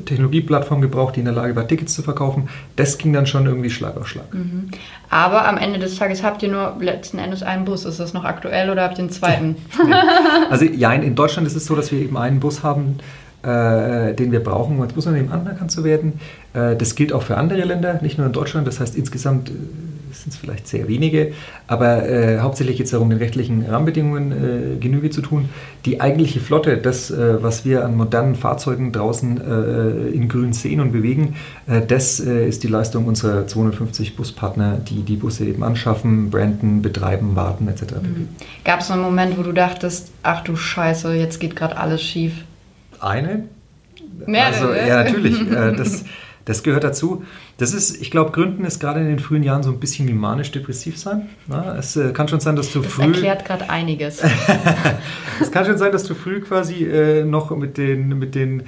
Technologieplattform 0.07 0.81
gebraucht, 0.81 1.17
die 1.17 1.21
in 1.21 1.27
der 1.27 1.35
Lage 1.35 1.55
war, 1.55 1.67
Tickets 1.67 1.95
zu 1.95 2.03
verkaufen. 2.03 2.49
Das 2.77 2.97
ging 2.97 3.13
dann 3.13 3.27
schon 3.27 3.45
irgendwie 3.47 3.71
Schlag 3.71 3.97
auf 3.97 4.09
Schlag. 4.09 4.33
Mhm. 4.33 4.69
Aber 5.11 5.47
am 5.47 5.59
Ende 5.59 5.79
des 5.79 5.97
Tages 5.97 6.23
habt 6.23 6.43
ihr 6.43 6.49
nur 6.49 6.77
letzten 6.81 7.19
Endes 7.19 7.43
einen 7.43 7.65
Bus. 7.65 7.85
Ist 7.85 8.01
das 8.01 8.15
noch 8.15 8.25
aktuell 8.25 8.71
oder 8.71 8.85
habt 8.85 8.99
ihr 8.99 9.05
einen 9.05 9.11
zweiten? 9.11 9.57
Also 10.51 10.65
ja, 10.65 10.93
in 10.93 11.15
Deutschland 11.15 11.47
ist 11.47 11.57
es 11.57 11.67
so, 11.67 11.75
dass 11.75 11.91
wir 11.91 11.99
eben 11.99 12.17
einen 12.17 12.41
Bus 12.41 12.63
haben, 12.63 12.99
äh, 13.43 14.15
den 14.15 14.33
wir 14.33 14.43
brauchen, 14.43 14.77
um 14.77 14.83
als 14.83 14.93
Busunternehmen 14.93 15.33
anerkannt 15.33 15.71
zu 15.71 15.85
werden. 15.85 16.21
Äh, 16.55 16.77
das 16.77 16.95
gilt 16.95 17.13
auch 17.13 17.23
für 17.23 17.37
andere 17.37 17.63
Länder, 17.63 18.01
nicht 18.03 18.17
nur 18.17 18.27
in 18.27 18.33
Deutschland. 18.33 18.67
Das 18.67 18.81
heißt, 18.81 18.97
insgesamt 18.97 19.51
äh, 20.17 20.23
sind 20.23 20.33
es 20.33 20.37
vielleicht 20.37 20.67
sehr 20.67 20.89
wenige, 20.89 21.33
aber 21.67 22.09
äh, 22.09 22.39
hauptsächlich 22.39 22.77
geht 22.77 22.87
es 22.87 22.93
darum, 22.93 23.11
den 23.11 23.19
rechtlichen 23.19 23.65
Rahmenbedingungen 23.67 24.33
äh, 24.33 24.79
Genüge 24.79 25.11
zu 25.11 25.21
tun. 25.21 25.49
Die 25.85 26.01
eigentliche 26.01 26.41
Flotte, 26.41 26.79
das, 26.79 27.11
äh, 27.11 27.43
was 27.43 27.65
wir 27.65 27.85
an 27.85 27.97
modernen 27.97 28.35
Fahrzeugen 28.35 28.93
draußen 28.93 29.41
äh, 29.41 30.09
in 30.09 30.29
Grün 30.29 30.53
sehen 30.53 30.81
und 30.81 30.93
bewegen, 30.93 31.37
äh, 31.67 31.81
das 31.81 32.21
äh, 32.21 32.49
ist 32.49 32.63
die 32.63 32.69
Leistung 32.69 33.07
unserer 33.07 33.47
250 33.47 34.17
Buspartner, 34.17 34.79
die 34.79 35.03
die 35.03 35.17
Busse 35.17 35.45
eben 35.45 35.63
anschaffen, 35.63 36.31
branden, 36.31 36.83
betreiben, 36.83 37.37
warten 37.37 37.69
etc. 37.69 37.95
Mhm. 38.03 38.29
Gab 38.65 38.81
es 38.81 38.91
einen 38.91 39.03
Moment, 39.03 39.39
wo 39.39 39.43
du 39.43 39.53
dachtest, 39.53 40.11
ach 40.23 40.43
du 40.43 40.57
Scheiße, 40.57 41.15
jetzt 41.15 41.41
geht 41.41 41.57
gerade 41.57 41.77
alles 41.77 42.03
schief? 42.03 42.33
Eine. 43.01 43.45
Mehrere. 44.27 44.69
Also, 44.69 44.73
ja, 44.75 45.05
natürlich. 45.05 45.37
Das, 45.77 46.05
das 46.47 46.63
gehört 46.63 46.85
dazu. 46.85 47.25
Das 47.59 47.75
ist, 47.75 48.01
ich 48.01 48.11
glaube, 48.11 48.31
Gründen 48.31 48.65
ist 48.65 48.81
gerade 48.81 49.01
in 49.01 49.09
den 49.09 49.19
frühen 49.19 49.43
Jahren 49.43 49.63
so 49.63 49.71
ein 49.71 49.79
bisschen 49.79 50.09
wie 50.09 50.15
manisch-depressiv 50.15 50.97
sein. 50.97 51.29
Na, 51.49 51.77
es 51.77 51.97
äh, 51.97 52.13
kann 52.13 52.29
schon 52.29 52.41
sein, 52.41 52.57
dass 52.57 52.73
du 52.73 52.81
das 52.81 52.93
früh. 52.93 53.03
erklärt 53.03 53.45
gerade 53.45 53.69
einiges. 53.69 54.23
es 55.41 55.51
kann 55.51 55.67
schon 55.67 55.77
sein, 55.77 55.93
dass 55.93 56.05
du 56.05 56.15
früh 56.15 56.41
quasi 56.41 56.85
äh, 56.85 57.25
noch 57.25 57.55
mit 57.55 57.77
den, 57.77 58.19
mit 58.19 58.35
den 58.35 58.63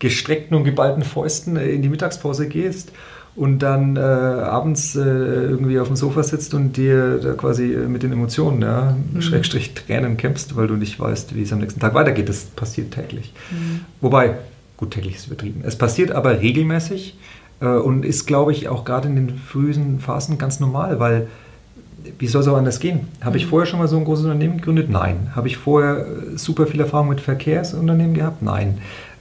gestreckten 0.00 0.56
und 0.56 0.64
geballten 0.64 1.04
Fäusten 1.04 1.56
äh, 1.56 1.70
in 1.70 1.82
die 1.82 1.88
Mittagspause 1.88 2.48
gehst 2.48 2.92
und 3.36 3.60
dann 3.60 3.96
äh, 3.96 4.00
abends 4.00 4.96
äh, 4.96 5.00
irgendwie 5.00 5.78
auf 5.78 5.86
dem 5.86 5.96
Sofa 5.96 6.24
sitzt 6.24 6.52
und 6.52 6.76
dir 6.76 7.18
da 7.18 7.34
quasi 7.34 7.72
äh, 7.72 7.86
mit 7.86 8.02
den 8.02 8.12
Emotionen, 8.12 8.60
ja, 8.62 8.96
mhm. 9.12 9.22
Schrägstrich 9.22 9.74
Tränen 9.74 10.16
kämpfst, 10.16 10.56
weil 10.56 10.66
du 10.66 10.74
nicht 10.74 10.98
weißt, 10.98 11.36
wie 11.36 11.42
es 11.42 11.52
am 11.52 11.60
nächsten 11.60 11.78
Tag 11.78 11.94
weitergeht. 11.94 12.28
Das 12.28 12.44
passiert 12.44 12.92
täglich. 12.92 13.32
Mhm. 13.52 13.80
Wobei, 14.00 14.34
gut, 14.80 14.92
täglich 14.92 15.16
ist 15.16 15.26
übertrieben. 15.26 15.62
Es 15.64 15.76
passiert 15.76 16.10
aber 16.10 16.40
regelmäßig 16.40 17.16
äh, 17.60 17.66
und 17.66 18.04
ist, 18.04 18.26
glaube 18.26 18.52
ich, 18.52 18.68
auch 18.68 18.84
gerade 18.84 19.08
in 19.08 19.14
den 19.14 19.36
frühen 19.36 20.00
Phasen 20.00 20.38
ganz 20.38 20.58
normal, 20.58 20.98
weil 20.98 21.28
wie 22.18 22.26
soll 22.26 22.40
es 22.40 22.48
auch 22.48 22.56
anders 22.56 22.80
gehen? 22.80 23.08
Habe 23.20 23.36
ich 23.36 23.44
mhm. 23.44 23.50
vorher 23.50 23.66
schon 23.66 23.78
mal 23.78 23.88
so 23.88 23.98
ein 23.98 24.04
großes 24.04 24.24
Unternehmen 24.24 24.56
gegründet? 24.56 24.88
Nein. 24.88 25.32
Habe 25.36 25.48
ich 25.48 25.58
vorher 25.58 26.06
äh, 26.06 26.38
super 26.38 26.66
viel 26.66 26.80
Erfahrung 26.80 27.10
mit 27.10 27.20
Verkehrsunternehmen 27.20 28.14
gehabt? 28.14 28.42
Nein. 28.42 28.78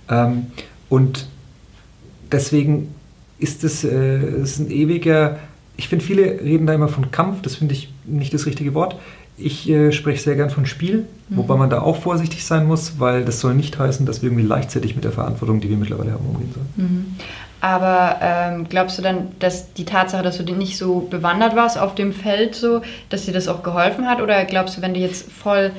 Ähm, 0.10 0.48
und 0.88 1.28
deswegen 2.32 2.96
ist 3.38 3.64
es 3.66 3.84
äh, 3.84 4.42
ist 4.42 4.60
ein 4.60 4.72
ewiger, 4.72 5.40
ich 5.76 5.90
finde, 5.90 6.06
viele 6.06 6.42
reden 6.42 6.66
da 6.68 6.74
immer 6.74 6.88
von 6.88 7.12
Kampf, 7.12 7.42
das 7.42 7.56
finde 7.56 7.74
ich 7.74 7.94
nicht 8.06 8.34
das 8.34 8.46
richtige 8.46 8.74
Wort. 8.74 8.96
Ich 9.42 9.70
äh, 9.70 9.92
spreche 9.92 10.22
sehr 10.22 10.36
gern 10.36 10.50
von 10.50 10.66
Spiel, 10.66 11.06
mhm. 11.30 11.38
wobei 11.38 11.56
man 11.56 11.70
da 11.70 11.82
auch 11.82 11.98
vorsichtig 11.98 12.46
sein 12.46 12.66
muss, 12.66 13.00
weil 13.00 13.26
das 13.26 13.40
soll 13.40 13.54
nicht 13.54 13.80
heißen, 13.80 14.06
dass 14.06 14.22
wir 14.22 14.30
irgendwie 14.30 14.48
leichtfertig 14.48 14.96
mit 14.96 15.04
der 15.04 15.12
Verantwortung, 15.12 15.62
die 15.62 15.70
wir 15.70 15.78
mittlerweile 15.78 16.12
haben, 16.12 16.26
umgehen 16.26 16.52
sollen. 16.54 16.68
Mhm. 16.76 17.16
Aber 17.62 18.18
ähm, 18.22 18.68
glaubst 18.70 18.98
du 18.98 19.02
dann, 19.02 19.30
dass 19.40 19.74
die 19.74 19.84
Tatsache, 19.84 20.24
dass 20.24 20.38
du 20.38 20.56
nicht 20.56 20.78
so 20.78 21.02
bewandert 21.02 21.56
warst 21.56 21.78
auf 21.78 21.94
dem 21.94 22.14
Feld, 22.14 22.56
so, 22.56 22.82
dass 23.10 23.26
dir 23.26 23.34
das 23.34 23.48
auch 23.48 23.64
geholfen 23.64 24.08
hat? 24.08 24.22
Oder 24.22 24.46
glaubst 24.46 24.78
du, 24.78 24.82
wenn 24.82 24.94
du 24.94 25.00
jetzt 25.00 25.30
voll 25.30 25.72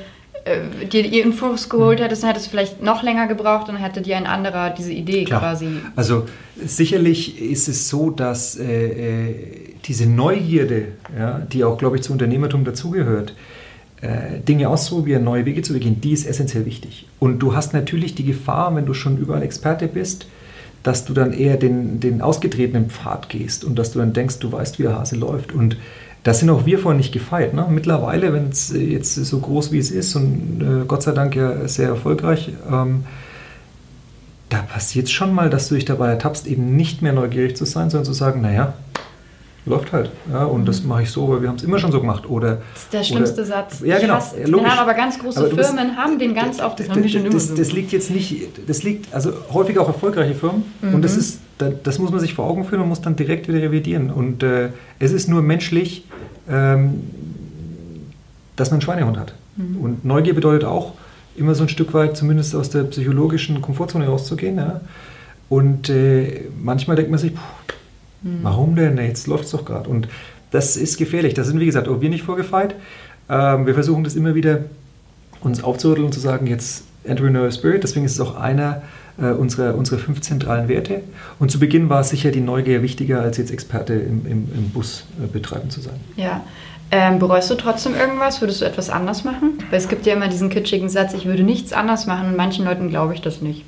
äh, 0.45 0.85
dir 0.85 1.03
die 1.03 1.19
Infos 1.19 1.69
geholt 1.69 1.99
mhm. 1.99 2.03
hättest, 2.03 2.23
dann 2.23 2.29
hättest 2.29 2.47
du 2.47 2.51
vielleicht 2.51 2.81
noch 2.81 3.03
länger 3.03 3.27
gebraucht 3.27 3.69
und 3.69 3.77
hätte 3.77 4.01
dir 4.01 4.17
ein 4.17 4.25
anderer 4.25 4.69
diese 4.71 4.91
Idee 4.91 5.25
Klar. 5.25 5.39
quasi. 5.39 5.67
Also 5.95 6.25
sicherlich 6.63 7.41
ist 7.41 7.67
es 7.67 7.89
so, 7.89 8.09
dass 8.09 8.57
äh, 8.57 9.29
äh, 9.29 9.35
diese 9.85 10.07
Neugierde, 10.07 10.89
ja, 11.17 11.39
die 11.39 11.63
auch, 11.63 11.77
glaube 11.77 11.97
ich, 11.97 12.03
zu 12.03 12.13
Unternehmertum 12.13 12.63
dazugehört, 12.63 13.33
äh, 14.01 14.39
Dinge 14.39 14.69
auszuprobieren, 14.69 15.23
neue 15.23 15.45
Wege 15.45 15.61
zu 15.61 15.77
gehen, 15.77 16.01
die 16.01 16.13
ist 16.13 16.25
essentiell 16.25 16.65
wichtig. 16.65 17.07
Und 17.19 17.39
du 17.39 17.55
hast 17.55 17.73
natürlich 17.73 18.15
die 18.15 18.25
Gefahr, 18.25 18.75
wenn 18.75 18.85
du 18.85 18.93
schon 18.93 19.17
überall 19.17 19.43
Experte 19.43 19.87
bist, 19.87 20.25
dass 20.83 21.05
du 21.05 21.13
dann 21.13 21.33
eher 21.33 21.57
den, 21.57 21.99
den 21.99 22.21
ausgetretenen 22.21 22.89
Pfad 22.89 23.29
gehst 23.29 23.63
und 23.63 23.77
dass 23.77 23.91
du 23.91 23.99
dann 23.99 24.13
denkst, 24.13 24.39
du 24.39 24.51
weißt, 24.51 24.79
wie 24.79 24.83
der 24.83 24.97
Hase 24.97 25.15
läuft. 25.15 25.53
Und 25.53 25.77
das 26.23 26.39
sind 26.39 26.49
auch 26.49 26.65
wir 26.65 26.77
vorhin 26.77 26.97
nicht 26.97 27.11
gefeit. 27.11 27.53
Ne? 27.53 27.65
Mittlerweile, 27.69 28.33
wenn 28.33 28.49
es 28.49 28.71
jetzt 28.73 29.15
so 29.15 29.39
groß 29.39 29.71
wie 29.71 29.79
es 29.79 29.89
ist 29.89 30.15
und 30.15 30.61
äh, 30.61 30.85
Gott 30.85 31.01
sei 31.03 31.13
Dank 31.13 31.35
ja 31.35 31.67
sehr 31.67 31.89
erfolgreich, 31.89 32.51
ähm, 32.71 33.05
da 34.49 34.61
passiert 34.61 35.05
es 35.05 35.11
schon 35.11 35.33
mal, 35.33 35.49
dass 35.49 35.69
du 35.69 35.75
dich 35.75 35.85
dabei 35.85 36.09
ertappst, 36.09 36.45
eben 36.45 36.75
nicht 36.75 37.01
mehr 37.01 37.13
neugierig 37.13 37.55
zu 37.55 37.65
sein, 37.65 37.89
sondern 37.89 38.05
zu 38.05 38.13
sagen, 38.13 38.41
naja, 38.41 38.73
läuft 39.65 39.93
halt. 39.93 40.11
Ja, 40.31 40.43
und 40.43 40.67
das 40.67 40.83
mache 40.83 41.03
ich 41.03 41.11
so, 41.11 41.29
weil 41.29 41.41
wir 41.41 41.49
haben 41.49 41.55
es 41.55 41.63
immer 41.63 41.79
schon 41.79 41.91
so 41.91 42.01
gemacht. 42.01 42.29
Oder, 42.29 42.57
das 42.73 42.83
ist 42.83 42.93
der 42.93 43.03
schlimmste 43.03 43.41
oder, 43.41 43.45
Satz. 43.45 43.81
Ja, 43.83 43.97
genau. 43.99 44.15
Hasse, 44.15 44.43
logisch. 44.43 44.69
Haben 44.69 44.79
aber 44.79 44.93
ganz 44.93 45.19
große 45.19 45.39
aber 45.39 45.49
Firmen 45.49 45.87
bist, 45.87 45.97
haben 45.97 46.19
den 46.19 46.35
ganz 46.35 46.59
auf 46.59 46.75
das, 46.75 46.87
das, 46.87 46.97
das, 47.31 47.53
das, 47.55 47.71
liegt 47.71 47.91
jetzt 47.91 48.11
nicht, 48.11 48.49
das 48.67 48.83
liegt, 48.83 49.13
also 49.13 49.31
häufig 49.53 49.79
auch 49.79 49.87
erfolgreiche 49.87 50.35
Firmen 50.35 50.63
mhm. 50.81 50.95
und 50.95 51.01
das 51.01 51.15
ist, 51.15 51.39
das 51.69 51.99
muss 51.99 52.11
man 52.11 52.19
sich 52.19 52.33
vor 52.33 52.45
Augen 52.45 52.65
führen 52.65 52.81
und 52.81 52.89
muss 52.89 53.01
dann 53.01 53.15
direkt 53.15 53.47
wieder 53.47 53.61
revidieren. 53.61 54.09
Und 54.09 54.43
äh, 54.43 54.69
es 54.99 55.11
ist 55.11 55.27
nur 55.27 55.41
menschlich, 55.41 56.05
ähm, 56.49 57.01
dass 58.55 58.69
man 58.69 58.75
einen 58.75 58.81
Schweinehund 58.81 59.17
hat. 59.17 59.33
Mhm. 59.57 59.77
Und 59.77 60.05
Neugier 60.05 60.33
bedeutet 60.33 60.65
auch, 60.65 60.93
immer 61.35 61.55
so 61.55 61.63
ein 61.63 61.69
Stück 61.69 61.93
weit 61.93 62.17
zumindest 62.17 62.53
aus 62.55 62.69
der 62.69 62.83
psychologischen 62.83 63.61
Komfortzone 63.61 64.05
rauszugehen. 64.05 64.57
Ja? 64.57 64.81
Und 65.47 65.89
äh, 65.89 66.41
manchmal 66.61 66.97
denkt 66.97 67.09
man 67.09 67.19
sich, 67.19 67.33
puh, 67.33 67.41
Mhm. 68.21 68.39
Warum 68.41 68.75
denn? 68.75 68.97
Jetzt 68.97 69.27
läuft 69.27 69.45
es 69.45 69.51
doch 69.51 69.65
gerade. 69.65 69.89
Und 69.89 70.07
das 70.51 70.77
ist 70.77 70.97
gefährlich. 70.97 71.33
Da 71.33 71.43
sind, 71.43 71.59
wie 71.59 71.65
gesagt, 71.65 71.87
auch 71.87 72.01
wir 72.01 72.09
nicht 72.09 72.23
vorgefeit. 72.23 72.75
Ähm, 73.29 73.65
wir 73.65 73.73
versuchen 73.73 74.03
das 74.03 74.15
immer 74.15 74.35
wieder 74.35 74.65
uns 75.41 75.63
aufzurütteln 75.63 76.05
und 76.05 76.13
zu 76.13 76.19
sagen, 76.19 76.47
jetzt 76.47 76.83
Entrepreneurial 77.03 77.51
Spirit. 77.51 77.83
Deswegen 77.83 78.05
ist 78.05 78.13
es 78.13 78.19
auch 78.19 78.35
einer 78.35 78.83
äh, 79.19 79.31
unserer, 79.31 79.75
unserer 79.75 79.99
fünf 79.99 80.21
zentralen 80.21 80.67
Werte. 80.67 81.01
Und 81.39 81.51
zu 81.51 81.59
Beginn 81.59 81.89
war 81.89 82.01
es 82.01 82.09
sicher 82.09 82.31
die 82.31 82.41
Neugier 82.41 82.81
wichtiger, 82.81 83.21
als 83.21 83.37
jetzt 83.37 83.51
Experte 83.51 83.93
im, 83.93 84.25
im, 84.25 84.49
im 84.53 84.69
Bus 84.69 85.05
äh, 85.21 85.27
betreiben 85.27 85.69
zu 85.69 85.81
sein. 85.81 85.99
Ja. 86.15 86.41
Ähm, 86.93 87.19
bereust 87.19 87.49
du 87.49 87.55
trotzdem 87.55 87.95
irgendwas? 87.95 88.41
Würdest 88.41 88.61
du 88.61 88.65
etwas 88.65 88.89
anders 88.89 89.23
machen? 89.23 89.53
Weil 89.69 89.79
es 89.79 89.87
gibt 89.87 90.05
ja 90.05 90.13
immer 90.13 90.27
diesen 90.27 90.49
kitschigen 90.49 90.89
Satz, 90.89 91.13
ich 91.13 91.25
würde 91.25 91.43
nichts 91.43 91.71
anders 91.71 92.05
machen 92.05 92.27
und 92.27 92.35
manchen 92.35 92.65
Leuten 92.65 92.89
glaube 92.89 93.13
ich 93.13 93.21
das 93.21 93.41
nicht. 93.41 93.63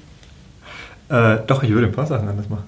Äh, 1.08 1.38
doch, 1.48 1.64
ich 1.64 1.70
würde 1.70 1.88
ein 1.88 1.94
paar 1.94 2.08
Sachen 2.08 2.28
anders 2.28 2.50
machen. 2.50 2.66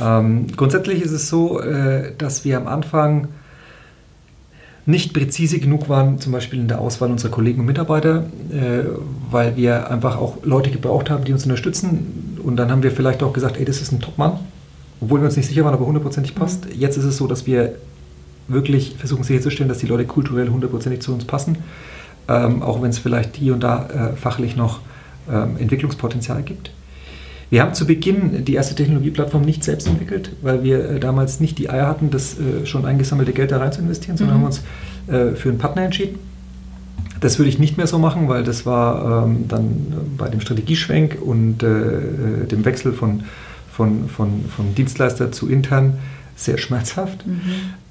Ähm, 0.00 0.46
grundsätzlich 0.56 1.02
ist 1.02 1.12
es 1.12 1.28
so, 1.28 1.60
äh, 1.60 2.12
dass 2.16 2.44
wir 2.44 2.56
am 2.56 2.66
Anfang 2.66 3.28
nicht 4.90 5.12
präzise 5.14 5.58
genug 5.58 5.88
waren, 5.88 6.18
zum 6.18 6.32
Beispiel 6.32 6.60
in 6.60 6.68
der 6.68 6.80
Auswahl 6.80 7.10
unserer 7.10 7.30
Kollegen 7.30 7.60
und 7.60 7.66
Mitarbeiter, 7.66 8.24
äh, 8.50 8.84
weil 9.30 9.56
wir 9.56 9.90
einfach 9.90 10.16
auch 10.16 10.38
Leute 10.42 10.70
gebraucht 10.70 11.10
haben, 11.10 11.24
die 11.24 11.32
uns 11.32 11.44
unterstützen. 11.44 12.38
Und 12.42 12.56
dann 12.56 12.70
haben 12.70 12.82
wir 12.82 12.90
vielleicht 12.90 13.22
auch 13.22 13.32
gesagt, 13.32 13.56
ey, 13.56 13.64
das 13.64 13.80
ist 13.80 13.92
ein 13.92 14.00
Top-Mann, 14.00 14.38
obwohl 15.00 15.20
wir 15.20 15.26
uns 15.26 15.36
nicht 15.36 15.48
sicher 15.48 15.64
waren, 15.64 15.74
ob 15.74 15.80
er 15.80 15.86
hundertprozentig 15.86 16.34
passt. 16.34 16.66
Mhm. 16.66 16.80
Jetzt 16.80 16.96
ist 16.96 17.04
es 17.04 17.16
so, 17.16 17.26
dass 17.26 17.46
wir 17.46 17.74
wirklich 18.48 18.96
versuchen 18.98 19.22
sicherzustellen, 19.22 19.68
dass 19.68 19.78
die 19.78 19.86
Leute 19.86 20.04
kulturell 20.04 20.48
hundertprozentig 20.48 21.00
zu 21.00 21.12
uns 21.12 21.24
passen, 21.24 21.58
ähm, 22.28 22.62
auch 22.62 22.82
wenn 22.82 22.90
es 22.90 22.98
vielleicht 22.98 23.36
hier 23.36 23.54
und 23.54 23.62
da 23.62 24.12
äh, 24.12 24.16
fachlich 24.16 24.56
noch 24.56 24.80
ähm, 25.30 25.56
Entwicklungspotenzial 25.58 26.42
gibt. 26.42 26.72
Wir 27.50 27.62
haben 27.62 27.74
zu 27.74 27.84
Beginn 27.84 28.44
die 28.44 28.54
erste 28.54 28.76
Technologieplattform 28.76 29.42
nicht 29.42 29.64
selbst 29.64 29.88
entwickelt, 29.88 30.30
weil 30.40 30.62
wir 30.62 30.88
äh, 30.88 31.00
damals 31.00 31.40
nicht 31.40 31.58
die 31.58 31.68
Eier 31.68 31.88
hatten, 31.88 32.10
das 32.10 32.38
äh, 32.38 32.64
schon 32.64 32.86
eingesammelte 32.86 33.32
Geld 33.32 33.50
da 33.50 33.58
rein 33.58 33.72
zu 33.72 33.80
investieren, 33.80 34.16
sondern 34.16 34.36
mhm. 34.36 34.40
haben 34.40 34.46
uns 34.46 34.62
äh, 35.08 35.34
für 35.34 35.48
einen 35.48 35.58
Partner 35.58 35.82
entschieden. 35.82 36.18
Das 37.20 37.38
würde 37.38 37.50
ich 37.50 37.58
nicht 37.58 37.76
mehr 37.76 37.88
so 37.88 37.98
machen, 37.98 38.28
weil 38.28 38.44
das 38.44 38.64
war 38.64 39.24
ähm, 39.24 39.46
dann 39.48 39.92
bei 40.16 40.28
dem 40.28 40.40
Strategieschwenk 40.40 41.18
und 41.20 41.58
dem 41.58 42.64
Wechsel 42.64 42.94
von, 42.94 43.24
von, 43.70 44.08
von, 44.08 44.44
von 44.56 44.74
Dienstleister 44.74 45.30
zu 45.30 45.46
intern 45.50 45.98
sehr 46.34 46.56
schmerzhaft. 46.64 47.26
Mhm. 47.26 47.42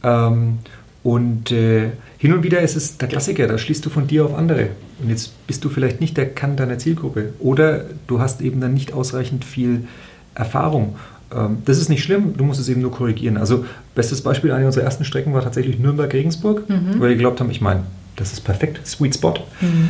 Ähm, 0.01 0.57
und 1.03 1.51
äh, 1.51 1.91
hin 2.17 2.33
und 2.33 2.43
wieder 2.43 2.59
ist 2.59 2.75
es 2.75 2.97
der 2.97 3.07
Klassiker, 3.07 3.47
da 3.47 3.57
schließt 3.57 3.85
du 3.85 3.89
von 3.89 4.07
dir 4.07 4.25
auf 4.25 4.35
andere. 4.35 4.69
Und 5.01 5.09
jetzt 5.09 5.45
bist 5.47 5.63
du 5.63 5.69
vielleicht 5.69 6.01
nicht 6.01 6.17
der 6.17 6.29
Kern 6.29 6.57
deiner 6.57 6.77
Zielgruppe. 6.77 7.33
Oder 7.39 7.85
du 8.07 8.19
hast 8.19 8.41
eben 8.41 8.59
dann 8.59 8.73
nicht 8.73 8.91
ausreichend 8.91 9.45
viel 9.45 9.87
Erfahrung. 10.35 10.95
Ähm, 11.33 11.59
das 11.65 11.77
ist 11.77 11.89
nicht 11.89 12.03
schlimm, 12.03 12.35
du 12.35 12.43
musst 12.43 12.59
es 12.59 12.67
eben 12.67 12.81
nur 12.81 12.91
korrigieren. 12.91 13.37
Also, 13.37 13.65
bestes 13.95 14.21
Beispiel, 14.21 14.51
eine 14.51 14.65
unserer 14.65 14.83
ersten 14.83 15.05
Strecken 15.05 15.33
war 15.33 15.41
tatsächlich 15.41 15.79
Nürnberg-Regensburg, 15.79 16.69
mhm. 16.69 16.99
weil 16.99 17.09
wir 17.09 17.15
geglaubt 17.15 17.39
haben, 17.39 17.51
ich 17.51 17.61
meine, 17.61 17.83
das 18.17 18.33
ist 18.33 18.41
perfekt, 18.41 18.85
Sweet 18.85 19.15
Spot. 19.15 19.35
Mhm. 19.61 19.89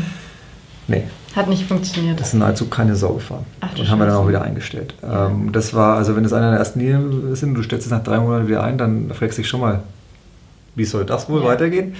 Nee. 0.87 1.03
Hat 1.35 1.47
nicht 1.47 1.65
funktioniert. 1.65 2.19
Das 2.19 2.31
sind 2.31 2.39
nahezu 2.39 2.65
keine 2.67 2.95
Sau 2.95 3.13
gefahren. 3.13 3.45
Ach, 3.61 3.77
und 3.77 3.89
haben 3.89 3.99
wir 3.99 4.07
dann 4.07 4.15
auch 4.15 4.27
wieder 4.27 4.41
eingestellt. 4.41 4.95
Ähm, 5.03 5.51
das 5.51 5.73
war, 5.73 5.97
also 5.97 6.15
wenn 6.15 6.25
es 6.25 6.33
einer 6.33 6.49
der 6.49 6.59
ersten 6.59 6.79
Linien 6.79 7.35
sind 7.35 7.49
und 7.49 7.55
du 7.55 7.63
stellst 7.63 7.85
es 7.85 7.91
nach 7.91 8.03
drei 8.03 8.19
Monaten 8.19 8.47
wieder 8.47 8.63
ein, 8.63 8.77
dann 8.77 9.11
fragst 9.13 9.37
du 9.37 9.41
dich 9.43 9.49
schon 9.49 9.61
mal, 9.61 9.83
wie 10.79 10.85
soll 10.85 11.05
das 11.05 11.29
wohl 11.29 11.41
ja. 11.41 11.47
weitergehen? 11.47 11.93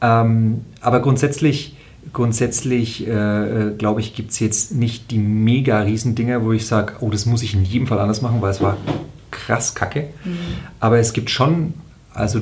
Ja. 0.00 0.22
Ähm, 0.22 0.62
aber 0.80 1.00
grundsätzlich, 1.00 1.76
grundsätzlich 2.12 3.06
äh, 3.06 3.72
glaube 3.78 4.00
ich, 4.00 4.16
gibt 4.16 4.32
es 4.32 4.40
jetzt 4.40 4.74
nicht 4.74 5.12
die 5.12 5.18
mega 5.18 5.78
riesen 5.80 6.16
Dinger, 6.16 6.44
wo 6.44 6.52
ich 6.52 6.66
sage, 6.66 6.94
oh, 7.00 7.10
das 7.10 7.26
muss 7.26 7.42
ich 7.44 7.54
in 7.54 7.64
jedem 7.64 7.86
Fall 7.86 8.00
anders 8.00 8.22
machen, 8.22 8.42
weil 8.42 8.50
es 8.50 8.60
war 8.60 8.76
krass 9.30 9.76
kacke. 9.76 10.08
Mhm. 10.24 10.36
Aber 10.80 10.98
es 10.98 11.12
gibt 11.12 11.30
schon, 11.30 11.74
also 12.12 12.40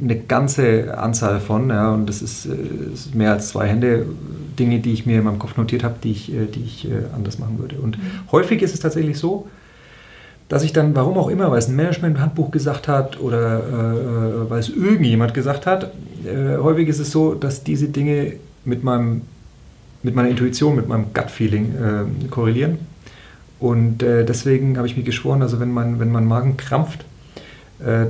eine 0.00 0.16
ganze 0.18 0.98
Anzahl 0.98 1.40
von, 1.40 1.68
ja, 1.68 1.92
und 1.92 2.06
das 2.06 2.22
ist, 2.22 2.46
äh, 2.46 2.54
ist, 2.92 3.14
mehr 3.14 3.32
als 3.32 3.48
zwei 3.48 3.68
Hände, 3.68 4.06
Dinge, 4.58 4.80
die 4.80 4.92
ich 4.92 5.06
mir 5.06 5.18
in 5.18 5.24
meinem 5.24 5.38
Kopf 5.38 5.56
notiert 5.56 5.84
habe, 5.84 5.96
die 6.02 6.12
ich, 6.12 6.32
äh, 6.32 6.46
die 6.46 6.62
ich 6.62 6.88
äh, 6.88 7.04
anders 7.14 7.38
machen 7.38 7.58
würde. 7.58 7.76
Und 7.76 7.98
mhm. 7.98 8.32
häufig 8.32 8.62
ist 8.62 8.74
es 8.74 8.80
tatsächlich 8.80 9.18
so, 9.18 9.48
dass 10.54 10.62
ich 10.62 10.72
dann, 10.72 10.94
warum 10.94 11.18
auch 11.18 11.30
immer, 11.30 11.50
weil 11.50 11.58
es 11.58 11.66
ein 11.66 11.74
Management-Handbuch 11.74 12.52
gesagt 12.52 12.86
hat 12.86 13.18
oder 13.18 13.58
äh, 13.58 14.48
weil 14.48 14.60
es 14.60 14.68
irgendjemand 14.68 15.34
gesagt 15.34 15.66
hat, 15.66 15.90
äh, 16.24 16.58
häufig 16.58 16.86
ist 16.86 17.00
es 17.00 17.10
so, 17.10 17.34
dass 17.34 17.64
diese 17.64 17.88
Dinge 17.88 18.34
mit, 18.64 18.84
meinem, 18.84 19.22
mit 20.04 20.14
meiner 20.14 20.28
Intuition, 20.28 20.76
mit 20.76 20.86
meinem 20.86 21.06
Gut-Feeling 21.12 21.74
äh, 21.74 22.28
korrelieren. 22.28 22.78
Und 23.58 24.04
äh, 24.04 24.24
deswegen 24.24 24.76
habe 24.76 24.86
ich 24.86 24.96
mir 24.96 25.02
geschworen, 25.02 25.42
also 25.42 25.58
wenn 25.58 25.72
mein, 25.72 25.98
wenn 25.98 26.12
mein 26.12 26.24
Magen 26.24 26.56
krampft, 26.56 27.04
äh, 27.84 28.06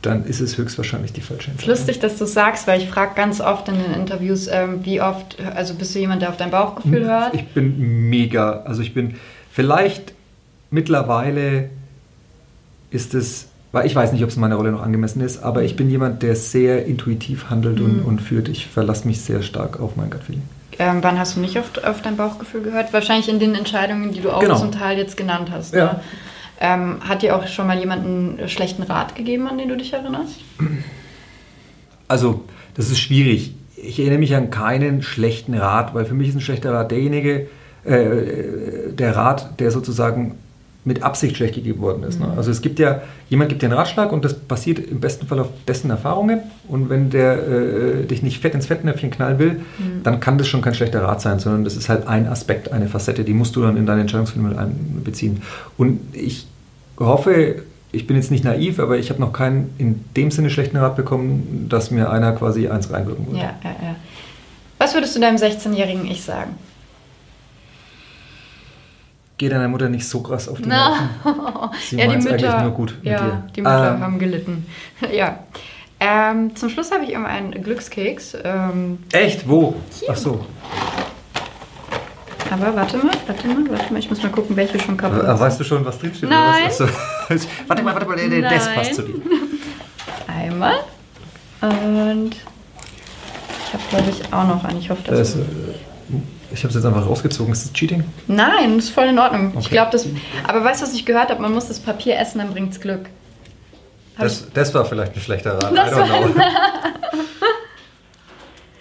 dann 0.00 0.24
ist 0.24 0.40
es 0.40 0.56
höchstwahrscheinlich 0.56 1.12
die 1.12 1.20
falsche 1.20 1.50
Entscheidung. 1.50 1.74
Es 1.74 1.80
ist 1.80 1.86
lustig, 1.86 2.00
dass 2.00 2.16
du 2.16 2.24
sagst, 2.24 2.66
weil 2.66 2.80
ich 2.80 2.88
frage 2.88 3.14
ganz 3.14 3.42
oft 3.42 3.68
in 3.68 3.74
den 3.74 3.92
Interviews, 3.92 4.48
ähm, 4.50 4.86
wie 4.86 5.02
oft, 5.02 5.36
also 5.54 5.74
bist 5.74 5.94
du 5.94 5.98
jemand, 5.98 6.22
der 6.22 6.30
auf 6.30 6.38
dein 6.38 6.50
Bauchgefühl 6.50 7.04
hört? 7.04 7.34
Ich 7.34 7.46
bin 7.48 8.08
mega, 8.08 8.62
also 8.64 8.80
ich 8.80 8.94
bin 8.94 9.16
vielleicht 9.52 10.14
mittlerweile 10.70 11.70
ist 12.90 13.14
es, 13.14 13.48
weil 13.72 13.86
ich 13.86 13.94
weiß 13.94 14.12
nicht, 14.12 14.22
ob 14.22 14.30
es 14.30 14.36
meiner 14.36 14.56
Rolle 14.56 14.72
noch 14.72 14.82
angemessen 14.82 15.20
ist, 15.20 15.42
aber 15.42 15.62
ich 15.62 15.76
bin 15.76 15.90
jemand, 15.90 16.22
der 16.22 16.36
sehr 16.36 16.86
intuitiv 16.86 17.50
handelt 17.50 17.78
mhm. 17.78 17.84
und, 17.84 18.00
und 18.02 18.20
führt. 18.20 18.48
Ich 18.48 18.66
verlasse 18.66 19.06
mich 19.06 19.20
sehr 19.20 19.42
stark 19.42 19.80
auf 19.80 19.96
mein 19.96 20.10
Gut-Feeling. 20.10 20.42
Ähm, 20.78 20.98
wann 21.02 21.18
hast 21.18 21.36
du 21.36 21.40
nicht 21.40 21.58
oft 21.58 21.84
auf 21.84 22.02
dein 22.02 22.16
Bauchgefühl 22.16 22.62
gehört? 22.62 22.92
Wahrscheinlich 22.92 23.28
in 23.28 23.40
den 23.40 23.54
Entscheidungen, 23.54 24.12
die 24.12 24.20
du 24.20 24.30
auch 24.30 24.40
genau. 24.40 24.58
zum 24.58 24.70
Teil 24.70 24.96
jetzt 24.96 25.16
genannt 25.16 25.50
hast. 25.50 25.74
Ja. 25.74 25.84
Ne? 25.84 26.00
Ähm, 26.60 26.96
hat 27.00 27.22
dir 27.22 27.36
auch 27.36 27.46
schon 27.46 27.66
mal 27.66 27.78
jemand 27.78 28.04
einen 28.04 28.48
schlechten 28.48 28.82
Rat 28.82 29.14
gegeben, 29.14 29.48
an 29.48 29.58
den 29.58 29.68
du 29.68 29.76
dich 29.76 29.92
erinnerst? 29.92 30.36
Also, 32.08 32.44
das 32.74 32.90
ist 32.90 33.00
schwierig. 33.00 33.54
Ich 33.76 34.00
erinnere 34.00 34.18
mich 34.18 34.34
an 34.34 34.50
keinen 34.50 35.02
schlechten 35.02 35.54
Rat, 35.54 35.94
weil 35.94 36.04
für 36.04 36.14
mich 36.14 36.28
ist 36.30 36.36
ein 36.36 36.40
schlechter 36.40 36.72
Rat 36.72 36.90
derjenige, 36.90 37.48
äh, 37.84 38.90
der 38.90 39.14
Rat, 39.14 39.60
der 39.60 39.70
sozusagen 39.70 40.36
mit 40.84 41.02
Absicht 41.02 41.36
schlecht 41.36 41.54
gegeben 41.54 41.80
worden 41.80 42.02
ist. 42.02 42.18
Ne? 42.18 42.26
Mhm. 42.26 42.38
Also 42.38 42.50
es 42.50 42.62
gibt 42.62 42.78
ja, 42.78 43.02
jemand 43.28 43.50
gibt 43.50 43.62
dir 43.62 43.66
einen 43.66 43.76
Ratschlag 43.76 44.12
und 44.12 44.24
das 44.24 44.34
basiert 44.34 44.78
im 44.78 45.00
besten 45.00 45.26
Fall 45.26 45.38
auf 45.38 45.48
dessen 45.66 45.90
Erfahrungen 45.90 46.40
und 46.66 46.88
wenn 46.88 47.10
der 47.10 47.46
äh, 47.46 48.04
dich 48.04 48.22
nicht 48.22 48.40
fett 48.40 48.54
ins 48.54 48.66
Fettnäpfchen 48.66 49.10
knallen 49.10 49.38
will, 49.38 49.52
mhm. 49.52 50.02
dann 50.02 50.20
kann 50.20 50.38
das 50.38 50.48
schon 50.48 50.62
kein 50.62 50.74
schlechter 50.74 51.02
Rat 51.02 51.20
sein, 51.20 51.38
sondern 51.40 51.64
das 51.64 51.76
ist 51.76 51.88
halt 51.88 52.06
ein 52.06 52.26
Aspekt, 52.26 52.72
eine 52.72 52.88
Facette, 52.88 53.24
die 53.24 53.34
musst 53.34 53.54
du 53.56 53.62
dann 53.62 53.76
in 53.76 53.86
deine 53.86 54.02
Entscheidungsfindung 54.02 54.50
mit 54.50 54.58
einbeziehen. 54.58 55.42
Und 55.76 56.00
ich 56.12 56.46
hoffe, 56.98 57.62
ich 57.92 58.06
bin 58.06 58.16
jetzt 58.16 58.30
nicht 58.30 58.44
naiv, 58.44 58.78
aber 58.80 58.98
ich 58.98 59.10
habe 59.10 59.20
noch 59.20 59.32
keinen 59.32 59.74
in 59.78 60.04
dem 60.16 60.30
Sinne 60.30 60.50
schlechten 60.50 60.76
Rat 60.76 60.96
bekommen, 60.96 61.66
dass 61.68 61.90
mir 61.90 62.10
einer 62.10 62.32
quasi 62.32 62.68
eins 62.68 62.90
reinwirken 62.90 63.26
würde. 63.26 63.38
Ja, 63.38 63.54
ja, 63.64 63.70
ja. 63.70 63.96
Was 64.78 64.94
würdest 64.94 65.16
du 65.16 65.20
deinem 65.20 65.36
16-jährigen 65.36 66.06
Ich 66.06 66.22
sagen? 66.22 66.54
Geh 69.38 69.48
deiner 69.48 69.68
Mutter 69.68 69.88
nicht 69.88 70.06
so 70.08 70.20
krass 70.20 70.48
auf 70.48 70.58
die 70.58 70.66
Nerven. 70.66 71.10
Sie 71.80 71.96
ja, 71.96 72.08
die 72.08 72.16
Mütter, 72.16 72.30
eigentlich 72.32 72.62
nur 72.62 72.70
gut 72.72 72.98
ja, 73.02 73.18
dir. 73.18 73.44
die 73.54 73.60
Mütter 73.62 73.94
ähm, 73.94 74.00
haben 74.00 74.18
gelitten. 74.18 74.66
ja. 75.12 75.38
Ähm, 76.00 76.56
zum 76.56 76.68
Schluss 76.68 76.90
habe 76.90 77.04
ich 77.04 77.10
immer 77.10 77.28
einen 77.28 77.62
Glückskeks. 77.62 78.36
Ähm, 78.42 78.98
Echt? 79.12 79.48
Wo? 79.48 79.76
Hier. 79.98 80.08
Ach 80.10 80.16
so. 80.16 80.44
Aber 82.50 82.74
warte 82.74 82.96
mal, 82.98 83.12
warte 83.26 83.46
mal, 83.46 83.70
warte 83.70 83.92
mal. 83.92 83.98
Ich 84.00 84.10
muss 84.10 84.22
mal 84.22 84.30
gucken, 84.30 84.56
welche 84.56 84.80
schon 84.80 84.96
kaputt 84.96 85.24
sind. 85.24 85.40
Weißt 85.40 85.60
du 85.60 85.64
schon, 85.64 85.84
was 85.84 85.98
drinsteht? 85.98 86.30
Nein. 86.30 86.64
Was? 86.66 86.80
warte 87.68 87.82
mal, 87.82 87.94
warte 87.94 88.06
mal, 88.06 88.16
der, 88.16 88.28
Nein. 88.28 88.42
das 88.42 88.74
passt 88.74 88.94
zu 88.96 89.02
dir. 89.02 89.14
Einmal. 90.26 90.80
Und 91.60 92.30
ich 92.32 93.72
habe, 93.72 93.82
glaube 93.90 94.10
ich, 94.10 94.32
auch 94.32 94.48
noch 94.48 94.64
einen. 94.64 94.78
Ich 94.78 94.90
hoffe, 94.90 95.02
dass... 95.04 95.18
Das, 95.18 95.36
äh, 95.36 95.44
ich 96.52 96.60
habe 96.60 96.68
es 96.68 96.74
jetzt 96.74 96.84
einfach 96.84 97.06
rausgezogen. 97.06 97.52
Ist 97.52 97.64
das 97.64 97.72
Cheating? 97.72 98.04
Nein, 98.26 98.76
das 98.76 98.86
ist 98.86 98.90
voll 98.90 99.06
in 99.06 99.18
Ordnung. 99.18 99.48
Okay. 99.48 99.58
Ich 99.60 99.70
glaube, 99.70 99.90
das. 99.92 100.06
Aber 100.46 100.64
weißt 100.64 100.80
du, 100.80 100.86
was 100.86 100.94
ich 100.94 101.04
gehört 101.04 101.30
habe? 101.30 101.42
Man 101.42 101.52
muss 101.52 101.68
das 101.68 101.78
Papier 101.78 102.18
essen, 102.18 102.38
dann 102.38 102.52
bringt 102.52 102.72
es 102.72 102.80
Glück. 102.80 103.08
Das, 104.18 104.50
das, 104.52 104.74
war 104.74 104.84
vielleicht 104.84 105.14
ein 105.14 105.20
schlechter 105.20 105.54
Rat. 105.54 105.76
Das 105.76 105.92
I 105.92 105.94
don't 105.94 106.32
know. 106.32 106.42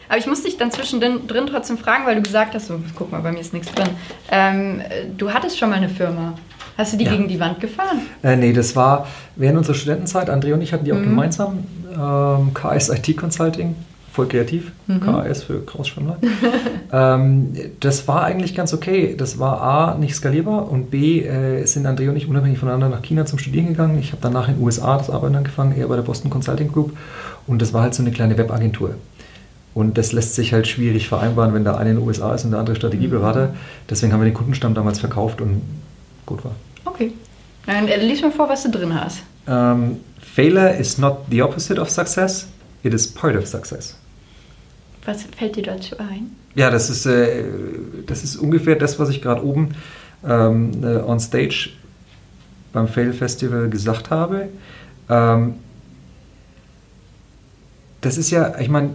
Aber 0.09 0.17
ich 0.17 0.25
musste 0.25 0.47
dich 0.47 0.57
dann 0.57 0.71
zwischendrin 0.71 1.47
trotzdem 1.47 1.77
fragen, 1.77 2.05
weil 2.05 2.15
du 2.15 2.21
gesagt 2.21 2.55
hast, 2.55 2.67
so, 2.67 2.79
guck 2.95 3.11
mal, 3.11 3.21
bei 3.21 3.31
mir 3.31 3.39
ist 3.39 3.53
nichts 3.53 3.71
drin. 3.73 3.89
Ähm, 4.31 4.81
du 5.17 5.33
hattest 5.33 5.59
schon 5.59 5.69
mal 5.69 5.75
eine 5.75 5.89
Firma. 5.89 6.33
Hast 6.77 6.93
du 6.93 6.97
die 6.97 7.05
ja. 7.05 7.11
gegen 7.11 7.27
die 7.27 7.39
Wand 7.39 7.59
gefahren? 7.59 8.01
Äh, 8.23 8.35
nee, 8.35 8.53
das 8.53 8.75
war 8.75 9.07
während 9.35 9.57
unserer 9.57 9.75
Studentenzeit. 9.75 10.29
André 10.29 10.53
und 10.53 10.61
ich 10.61 10.73
hatten 10.73 10.85
die 10.85 10.93
auch 10.93 10.97
mhm. 10.97 11.03
gemeinsam. 11.03 11.65
Ähm, 11.91 12.53
KS 12.53 12.89
IT 12.89 13.17
Consulting 13.17 13.75
voll 14.17 14.27
kreativ, 14.27 14.71
mhm. 14.87 14.99
KAS 14.99 15.43
für 15.43 15.63
Krausschwemmler. 15.63 16.17
ähm, 16.91 17.53
das 17.79 18.07
war 18.07 18.23
eigentlich 18.23 18.55
ganz 18.55 18.73
okay. 18.73 19.13
Das 19.15 19.37
war 19.37 19.61
A, 19.61 19.95
nicht 19.95 20.15
skalierbar 20.15 20.71
und 20.71 20.89
B, 20.89 21.21
äh, 21.21 21.63
sind 21.65 21.85
André 21.85 22.09
und 22.09 22.15
ich 22.15 22.27
unabhängig 22.27 22.57
voneinander 22.57 22.89
nach 22.89 23.03
China 23.03 23.27
zum 23.27 23.37
Studieren 23.37 23.67
gegangen. 23.67 23.99
Ich 23.99 24.13
habe 24.13 24.21
danach 24.23 24.47
in 24.47 24.55
den 24.55 24.63
USA 24.63 24.97
das 24.97 25.11
Arbeiten 25.11 25.35
angefangen, 25.35 25.77
eher 25.77 25.87
bei 25.87 25.95
der 25.95 26.01
Boston 26.01 26.31
Consulting 26.31 26.71
Group 26.71 26.97
und 27.45 27.61
das 27.61 27.73
war 27.73 27.83
halt 27.83 27.93
so 27.93 28.01
eine 28.01 28.11
kleine 28.11 28.39
Webagentur. 28.39 28.95
Und 29.75 29.99
das 29.99 30.13
lässt 30.13 30.33
sich 30.33 30.51
halt 30.51 30.65
schwierig 30.65 31.07
vereinbaren, 31.07 31.53
wenn 31.53 31.63
der 31.63 31.77
eine 31.77 31.91
in 31.91 31.97
den 31.97 32.07
USA 32.07 32.33
ist 32.33 32.43
und 32.43 32.49
der 32.49 32.59
andere 32.59 32.75
Strategieberater. 32.75 33.49
Mhm. 33.49 33.57
Deswegen 33.87 34.13
haben 34.13 34.21
wir 34.21 34.25
den 34.25 34.33
Kundenstamm 34.33 34.73
damals 34.73 34.99
verkauft 34.99 35.41
und 35.41 35.61
gut 36.25 36.43
war. 36.43 36.55
Okay. 36.85 37.11
Dann 37.67 37.87
äh, 37.87 38.03
lies 38.03 38.23
mal 38.23 38.31
vor, 38.31 38.49
was 38.49 38.63
du 38.63 38.71
drin 38.71 38.99
hast. 38.99 39.19
Um, 39.45 39.53
ähm, 39.53 39.97
failure 40.19 40.75
is 40.75 40.97
not 40.97 41.19
the 41.29 41.43
opposite 41.43 41.79
of 41.79 41.91
success, 41.91 42.47
it 42.81 42.95
is 42.95 43.07
part 43.07 43.35
of 43.35 43.45
success. 43.45 43.95
Was 45.07 45.23
fällt 45.23 45.55
dir 45.55 45.63
dazu 45.63 45.97
ein? 45.99 46.35
Ja, 46.53 46.69
das 46.69 46.89
ist, 46.89 47.05
äh, 47.05 47.45
das 48.05 48.25
ist 48.25 48.35
ungefähr 48.35 48.75
das, 48.75 48.99
was 48.99 49.07
ich 49.07 49.21
gerade 49.21 49.41
oben 49.41 49.69
ähm, 50.27 50.83
äh, 50.83 50.97
on 50.97 51.21
stage 51.21 51.69
beim 52.73 52.89
Fail 52.89 53.13
Festival 53.13 53.69
gesagt 53.69 54.09
habe. 54.09 54.49
Ähm, 55.09 55.53
das 58.01 58.17
ist 58.17 58.31
ja, 58.31 58.59
ich 58.59 58.67
meine, 58.67 58.89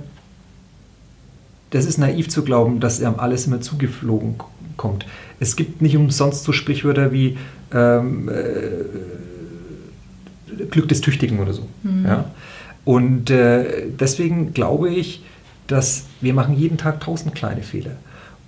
das 1.71 1.87
ist 1.87 1.97
naiv 1.97 2.29
zu 2.29 2.45
glauben, 2.45 2.79
dass 2.79 3.03
einem 3.03 3.19
alles 3.19 3.47
immer 3.47 3.63
zugeflogen 3.63 4.35
kommt. 4.77 5.07
Es 5.41 5.57
gibt 5.57 5.81
nicht 5.81 5.97
umsonst 5.97 6.45
so 6.45 6.53
Sprichwörter 6.53 7.11
wie 7.11 7.39
ähm, 7.73 8.29
äh, 8.29 8.85
Glück 10.67 10.89
des 10.89 11.01
Tüchtigen 11.01 11.41
oder 11.41 11.55
so. 11.55 11.67
Mhm. 11.85 12.05
Ja? 12.05 12.27
Und 12.85 13.31
äh, 13.31 13.87
deswegen 13.99 14.53
glaube 14.53 14.91
ich, 14.91 15.23
dass 15.67 16.05
wir 16.21 16.35
machen 16.35 16.57
jeden 16.57 16.77
Tag 16.77 17.01
tausend 17.01 17.35
kleine 17.35 17.63
Fehler. 17.63 17.97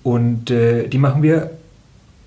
Und 0.03 0.51
äh, 0.51 0.89
die 0.89 0.99
machen 0.99 1.23
wir 1.23 1.51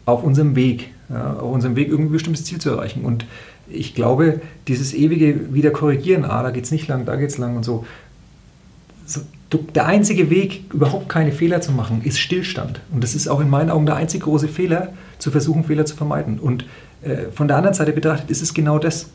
auf 0.06 0.24
unserem 0.24 0.56
Weg, 0.56 0.92
ja, 1.10 1.34
auf 1.34 1.52
unserem 1.52 1.76
Weg, 1.76 1.90
irgendwie 1.90 2.10
ein 2.10 2.14
bestimmtes 2.14 2.46
Ziel 2.46 2.60
zu 2.60 2.70
erreichen. 2.70 3.04
Und 3.04 3.26
ich 3.70 3.94
glaube, 3.94 4.42
dieses 4.68 4.94
ewige 4.94 5.54
wieder 5.54 5.72
korrigieren, 5.72 6.26
ah, 6.26 6.42
da 6.44 6.52
geht 6.52 6.64
es 6.64 6.72
nicht 6.72 6.88
lang, 6.88 7.06
da 7.06 7.16
geht 7.16 7.30
es 7.30 7.38
lang 7.38 7.56
und 7.58 7.64
so, 7.64 7.86
so 9.06 9.22
der 9.52 9.86
einzige 9.86 10.30
Weg, 10.30 10.66
überhaupt 10.74 11.08
keine 11.08 11.32
Fehler 11.32 11.62
zu 11.62 11.72
machen, 11.72 12.02
ist 12.04 12.20
Stillstand. 12.20 12.82
Und 12.92 13.04
das 13.04 13.16
ist 13.16 13.28
auch 13.28 13.40
in 13.40 13.50
meinen 13.50 13.70
Augen 13.70 13.86
der 13.86 13.96
einzige 13.96 14.26
große 14.26 14.48
Fehler, 14.48 14.94
zu 15.20 15.32
versuchen, 15.32 15.64
Fehler 15.64 15.86
zu 15.86 15.96
vermeiden. 15.96 16.40
Und 16.40 16.66
äh, 17.02 17.32
von 17.34 17.48
der 17.48 17.58
anderen 17.58 17.74
Seite 17.74 17.94
betrachtet 17.94 18.30
ist 18.30 18.42
es 18.42 18.54
genau 18.54 18.80
das. 18.80 19.10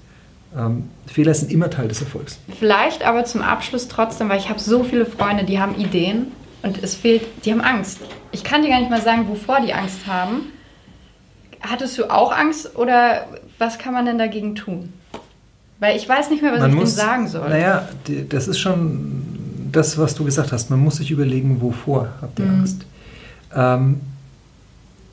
Ähm, 0.56 0.90
Fehler 1.06 1.34
sind 1.34 1.50
immer 1.50 1.70
Teil 1.70 1.88
des 1.88 2.00
Erfolgs. 2.00 2.38
Vielleicht 2.58 3.04
aber 3.04 3.24
zum 3.24 3.42
Abschluss 3.42 3.88
trotzdem, 3.88 4.28
weil 4.28 4.38
ich 4.38 4.48
habe 4.48 4.60
so 4.60 4.84
viele 4.84 5.06
Freunde, 5.06 5.44
die 5.44 5.58
haben 5.58 5.74
Ideen 5.76 6.26
und 6.62 6.82
es 6.82 6.94
fehlt, 6.94 7.22
die 7.44 7.52
haben 7.52 7.60
Angst. 7.60 7.98
Ich 8.32 8.44
kann 8.44 8.62
dir 8.62 8.68
gar 8.68 8.80
nicht 8.80 8.90
mal 8.90 9.00
sagen, 9.00 9.28
wovor 9.28 9.60
die 9.60 9.72
Angst 9.72 10.06
haben. 10.06 10.52
Hattest 11.60 11.96
du 11.98 12.10
auch 12.10 12.32
Angst 12.32 12.76
oder 12.76 13.26
was 13.58 13.78
kann 13.78 13.94
man 13.94 14.04
denn 14.04 14.18
dagegen 14.18 14.54
tun? 14.54 14.92
Weil 15.80 15.96
ich 15.96 16.08
weiß 16.08 16.30
nicht 16.30 16.42
mehr, 16.42 16.52
was 16.52 16.60
man 16.60 16.70
ich 16.70 16.76
muss, 16.76 16.96
sagen 16.96 17.28
soll. 17.28 17.48
Naja, 17.48 17.88
das 18.28 18.48
ist 18.48 18.58
schon 18.58 19.22
das, 19.72 19.98
was 19.98 20.14
du 20.14 20.24
gesagt 20.24 20.52
hast. 20.52 20.70
Man 20.70 20.80
muss 20.80 20.96
sich 20.96 21.10
überlegen, 21.10 21.60
wovor 21.60 22.08
habt 22.20 22.38
ihr 22.38 22.44
mhm. 22.44 22.60
Angst. 22.60 22.84
Ähm, 23.54 24.00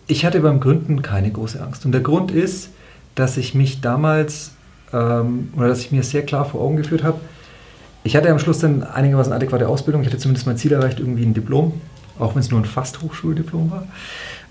ich 0.07 0.25
hatte 0.25 0.39
beim 0.41 0.59
Gründen 0.59 1.01
keine 1.01 1.31
große 1.31 1.61
Angst. 1.61 1.85
Und 1.85 1.91
der 1.91 2.01
Grund 2.01 2.31
ist, 2.31 2.69
dass 3.15 3.37
ich 3.37 3.53
mich 3.55 3.81
damals 3.81 4.51
ähm, 4.93 5.53
oder 5.55 5.67
dass 5.67 5.81
ich 5.81 5.91
mir 5.91 6.03
sehr 6.03 6.23
klar 6.23 6.45
vor 6.45 6.61
Augen 6.61 6.77
geführt 6.77 7.03
habe. 7.03 7.19
Ich 8.03 8.15
hatte 8.15 8.29
am 8.29 8.39
Schluss 8.39 8.59
dann 8.59 8.83
einigermaßen 8.83 9.33
adäquate 9.33 9.67
Ausbildung. 9.67 10.01
Ich 10.01 10.07
hatte 10.07 10.17
zumindest 10.17 10.47
mein 10.47 10.57
Ziel 10.57 10.71
erreicht, 10.71 10.99
irgendwie 10.99 11.25
ein 11.25 11.33
Diplom, 11.33 11.73
auch 12.17 12.35
wenn 12.35 12.41
es 12.41 12.49
nur 12.49 12.59
ein 12.59 12.65
fast 12.65 13.01
Hochschuldiplom 13.01 13.71
war, 13.71 13.87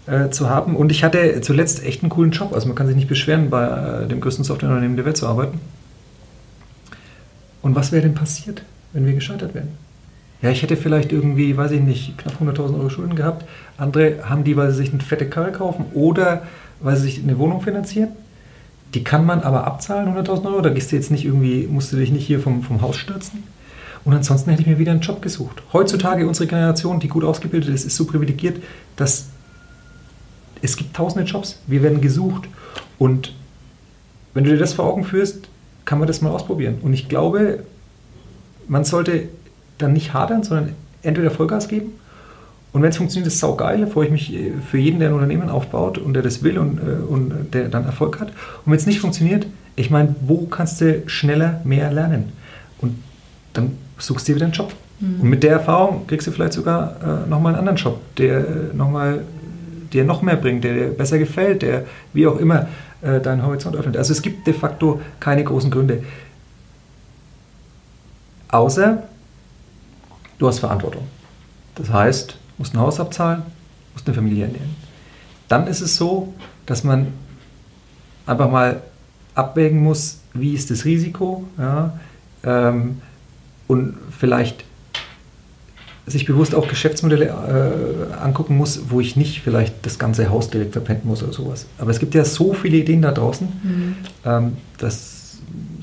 äh, 0.06 0.30
zu 0.30 0.50
haben. 0.50 0.76
Und 0.76 0.92
ich 0.92 1.02
hatte 1.02 1.40
zuletzt 1.40 1.82
echt 1.84 2.02
einen 2.02 2.10
coolen 2.10 2.30
Job. 2.30 2.52
Also 2.52 2.66
man 2.66 2.76
kann 2.76 2.86
sich 2.86 2.96
nicht 2.96 3.08
beschweren, 3.08 3.50
bei 3.50 3.66
äh, 3.66 4.06
dem 4.06 4.20
größten 4.20 4.44
Softwareunternehmen 4.44 4.96
der 4.96 5.06
Welt 5.06 5.16
zu 5.16 5.26
arbeiten. 5.26 5.60
Und 7.62 7.74
was 7.74 7.90
wäre 7.90 8.02
denn 8.02 8.14
passiert, 8.14 8.62
wenn 8.92 9.06
wir 9.06 9.14
gescheitert 9.14 9.54
wären? 9.54 9.68
Ja, 10.40 10.50
ich 10.50 10.62
hätte 10.62 10.76
vielleicht 10.76 11.10
irgendwie, 11.10 11.56
weiß 11.56 11.72
ich 11.72 11.80
nicht, 11.80 12.16
knapp 12.16 12.40
100.000 12.40 12.78
Euro 12.78 12.90
Schulden 12.90 13.16
gehabt. 13.16 13.44
Andere 13.76 14.28
haben 14.28 14.44
die, 14.44 14.56
weil 14.56 14.70
sie 14.70 14.76
sich 14.76 14.92
eine 14.92 15.02
fette 15.02 15.28
Karre 15.28 15.50
kaufen 15.50 15.86
oder 15.94 16.42
weil 16.80 16.96
sie 16.96 17.02
sich 17.02 17.22
eine 17.22 17.38
Wohnung 17.38 17.60
finanzieren. 17.60 18.10
Die 18.94 19.04
kann 19.04 19.26
man 19.26 19.40
aber 19.40 19.64
abzahlen, 19.64 20.14
100.000 20.14 20.46
Euro. 20.46 20.60
Da 20.60 20.70
gehst 20.70 20.92
du 20.92 20.96
jetzt 20.96 21.10
nicht 21.10 21.24
irgendwie, 21.24 21.66
musst 21.66 21.92
du 21.92 21.96
dich 21.96 22.10
nicht 22.10 22.26
hier 22.26 22.40
vom, 22.40 22.62
vom 22.62 22.80
Haus 22.80 22.96
stürzen. 22.96 23.44
Und 24.04 24.14
ansonsten 24.14 24.50
hätte 24.50 24.62
ich 24.62 24.68
mir 24.68 24.78
wieder 24.78 24.92
einen 24.92 25.00
Job 25.00 25.20
gesucht. 25.20 25.62
Heutzutage 25.72 26.26
unsere 26.26 26.46
Generation, 26.46 27.00
die 27.00 27.08
gut 27.08 27.24
ausgebildet 27.24 27.74
ist, 27.74 27.84
ist 27.84 27.96
so 27.96 28.06
privilegiert, 28.06 28.62
dass 28.96 29.26
es 30.62 30.76
gibt 30.76 30.96
tausende 30.96 31.28
Jobs. 31.28 31.60
Wir 31.66 31.82
werden 31.82 32.00
gesucht. 32.00 32.48
Und 32.98 33.34
wenn 34.34 34.44
du 34.44 34.50
dir 34.50 34.58
das 34.58 34.72
vor 34.72 34.86
Augen 34.86 35.04
führst, 35.04 35.48
kann 35.84 35.98
man 35.98 36.08
das 36.08 36.22
mal 36.22 36.30
ausprobieren. 36.30 36.78
Und 36.80 36.94
ich 36.94 37.08
glaube, 37.08 37.64
man 38.66 38.84
sollte 38.84 39.28
dann 39.78 39.92
nicht 39.92 40.14
hadern, 40.14 40.42
sondern 40.42 40.74
entweder 41.02 41.30
Vollgas 41.30 41.68
geben 41.68 41.92
und 42.72 42.82
wenn 42.82 42.90
es 42.90 42.96
funktioniert, 42.96 43.26
ist 43.26 43.34
es 43.34 43.40
saugeil. 43.40 43.86
Freue 43.86 44.06
ich 44.06 44.12
mich 44.12 44.34
äh, 44.34 44.52
für 44.70 44.78
jeden, 44.78 45.00
der 45.00 45.08
ein 45.08 45.14
Unternehmen 45.14 45.48
aufbaut 45.48 45.98
und 45.98 46.14
der 46.14 46.22
das 46.22 46.42
will 46.42 46.58
und, 46.58 46.78
äh, 46.78 47.02
und 47.08 47.54
der 47.54 47.68
dann 47.68 47.84
Erfolg 47.84 48.20
hat. 48.20 48.28
Und 48.28 48.72
wenn 48.72 48.76
es 48.76 48.86
nicht 48.86 49.00
funktioniert, 49.00 49.46
ich 49.76 49.90
meine, 49.90 50.14
wo 50.20 50.46
kannst 50.46 50.80
du 50.80 51.02
schneller 51.06 51.60
mehr 51.64 51.90
lernen? 51.92 52.32
Und 52.80 53.02
dann 53.52 53.72
suchst 53.96 54.28
du 54.28 54.32
dir 54.32 54.36
wieder 54.36 54.46
einen 54.46 54.54
Job. 54.54 54.72
Mhm. 55.00 55.20
Und 55.20 55.28
mit 55.30 55.42
der 55.42 55.52
Erfahrung 55.52 56.06
kriegst 56.06 56.26
du 56.26 56.30
vielleicht 56.30 56.52
sogar 56.52 56.96
äh, 57.02 57.28
nochmal 57.28 57.54
einen 57.54 57.60
anderen 57.60 57.78
Job, 57.78 58.00
der 58.16 58.38
äh, 58.40 58.44
nochmal 58.74 59.24
dir 59.92 60.04
noch 60.04 60.20
mehr 60.20 60.36
bringt, 60.36 60.64
der 60.64 60.74
dir 60.74 60.88
besser 60.88 61.18
gefällt, 61.18 61.62
der 61.62 61.84
wie 62.12 62.26
auch 62.26 62.38
immer 62.38 62.68
äh, 63.00 63.20
deinen 63.20 63.44
Horizont 63.44 63.76
öffnet. 63.76 63.96
Also 63.96 64.12
es 64.12 64.20
gibt 64.20 64.46
de 64.46 64.52
facto 64.52 65.00
keine 65.20 65.42
großen 65.42 65.70
Gründe. 65.70 66.02
Außer 68.48 69.02
du 70.38 70.46
hast 70.46 70.58
Verantwortung. 70.58 71.06
Das 71.74 71.90
heißt, 71.90 72.36
musst 72.58 72.74
ein 72.74 72.80
Haus 72.80 73.00
abzahlen, 73.00 73.42
musst 73.94 74.06
eine 74.06 74.14
Familie 74.14 74.44
ernähren. 74.44 74.76
Dann 75.48 75.66
ist 75.66 75.80
es 75.80 75.96
so, 75.96 76.34
dass 76.66 76.84
man 76.84 77.08
einfach 78.26 78.50
mal 78.50 78.82
abwägen 79.34 79.82
muss, 79.82 80.20
wie 80.34 80.52
ist 80.52 80.70
das 80.70 80.84
Risiko 80.84 81.44
ja, 81.56 81.98
ähm, 82.44 83.00
und 83.66 83.96
vielleicht 84.18 84.64
sich 86.06 86.24
bewusst 86.24 86.54
auch 86.54 86.68
Geschäftsmodelle 86.68 87.26
äh, 87.26 88.22
angucken 88.22 88.56
muss, 88.56 88.90
wo 88.90 89.00
ich 89.00 89.16
nicht 89.16 89.40
vielleicht 89.42 89.74
das 89.84 89.98
ganze 89.98 90.30
Haus 90.30 90.50
direkt 90.50 90.72
verpenten 90.72 91.08
muss 91.08 91.22
oder 91.22 91.32
sowas. 91.32 91.66
Aber 91.78 91.90
es 91.90 91.98
gibt 91.98 92.14
ja 92.14 92.24
so 92.24 92.54
viele 92.54 92.78
Ideen 92.78 93.02
da 93.02 93.12
draußen, 93.12 93.46
mhm. 93.46 93.96
ähm, 94.24 94.56
das 94.78 95.17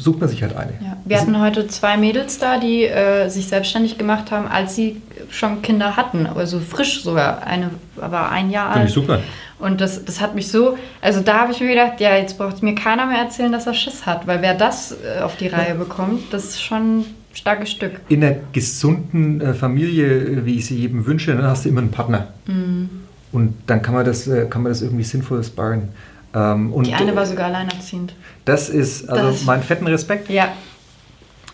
sucht 0.06 0.20
man 0.20 0.30
sich 0.30 0.44
halt 0.44 0.56
eine. 0.56 0.74
Ja. 0.82 0.98
Wir 1.04 1.20
hatten 1.20 1.42
heute 1.42 1.68
zwei 1.68 1.98
Mädels 1.98 2.38
da, 2.38 2.60
die 2.60 2.84
äh, 2.84 3.28
sich 3.28 3.48
selbstständig 3.48 3.98
gemacht 3.98 4.30
haben, 4.32 4.48
als 4.48 4.76
sie 4.76 5.02
schon 5.30 5.64
Kinder 5.64 5.98
hatten, 5.98 6.28
also 6.28 6.60
frisch 6.60 7.02
sogar. 7.04 7.46
Eine 7.46 7.72
war 7.96 8.32
ein 8.32 8.52
Jahr 8.52 8.68
alt. 8.68 8.74
Finde 8.74 8.88
ich 8.88 8.94
super. 8.94 9.20
Und 9.58 9.82
das, 9.82 10.06
das 10.06 10.22
hat 10.22 10.36
mich 10.36 10.50
so, 10.50 10.78
also 11.02 11.22
da 11.22 11.40
habe 11.40 11.54
ich 11.54 11.60
mir 11.60 11.70
gedacht, 11.70 12.00
ja, 12.00 12.16
jetzt 12.16 12.38
braucht 12.38 12.62
mir 12.62 12.76
keiner 12.76 13.08
mehr 13.08 13.18
erzählen, 13.18 13.52
dass 13.52 13.66
er 13.66 13.74
Schiss 13.74 14.06
hat, 14.06 14.28
weil 14.28 14.42
wer 14.42 14.54
das 14.54 14.92
äh, 14.92 15.22
auf 15.22 15.38
die 15.38 15.48
Reihe 15.48 15.74
bekommt, 15.74 16.32
das 16.32 16.46
ist 16.46 16.62
schon 16.62 17.06
starkes 17.34 17.72
Stück. 17.72 18.02
In 18.08 18.24
einer 18.24 18.36
gesunden 18.52 19.42
äh, 19.42 19.54
Familie, 19.54 20.46
wie 20.46 20.58
ich 20.58 20.68
sie 20.68 20.76
jedem 20.76 21.06
wünsche, 21.08 21.36
dann 21.36 21.46
hast 21.46 21.66
du 21.66 21.70
immer 21.70 21.82
einen 21.82 21.92
Partner. 21.92 22.28
Mhm. 22.46 22.90
Und 23.32 23.56
dann 23.66 23.82
kann 23.82 23.96
man 23.96 24.06
das, 24.06 24.28
äh, 24.28 24.46
kann 24.46 24.62
man 24.62 24.72
das 24.72 24.84
irgendwie 24.84 25.04
sinnvoll 25.04 25.44
sparen. 25.44 25.90
Ähm, 26.36 26.74
Die 26.84 26.94
eine 26.94 27.16
war 27.16 27.26
sogar 27.26 27.46
alleinerziehend. 27.46 28.14
Das 28.44 28.70
ist 28.70 29.10
also 29.10 29.30
das, 29.30 29.46
mein 29.46 29.64
fetten 29.64 29.88
Respekt. 29.88 30.30
Ja. 30.30 30.50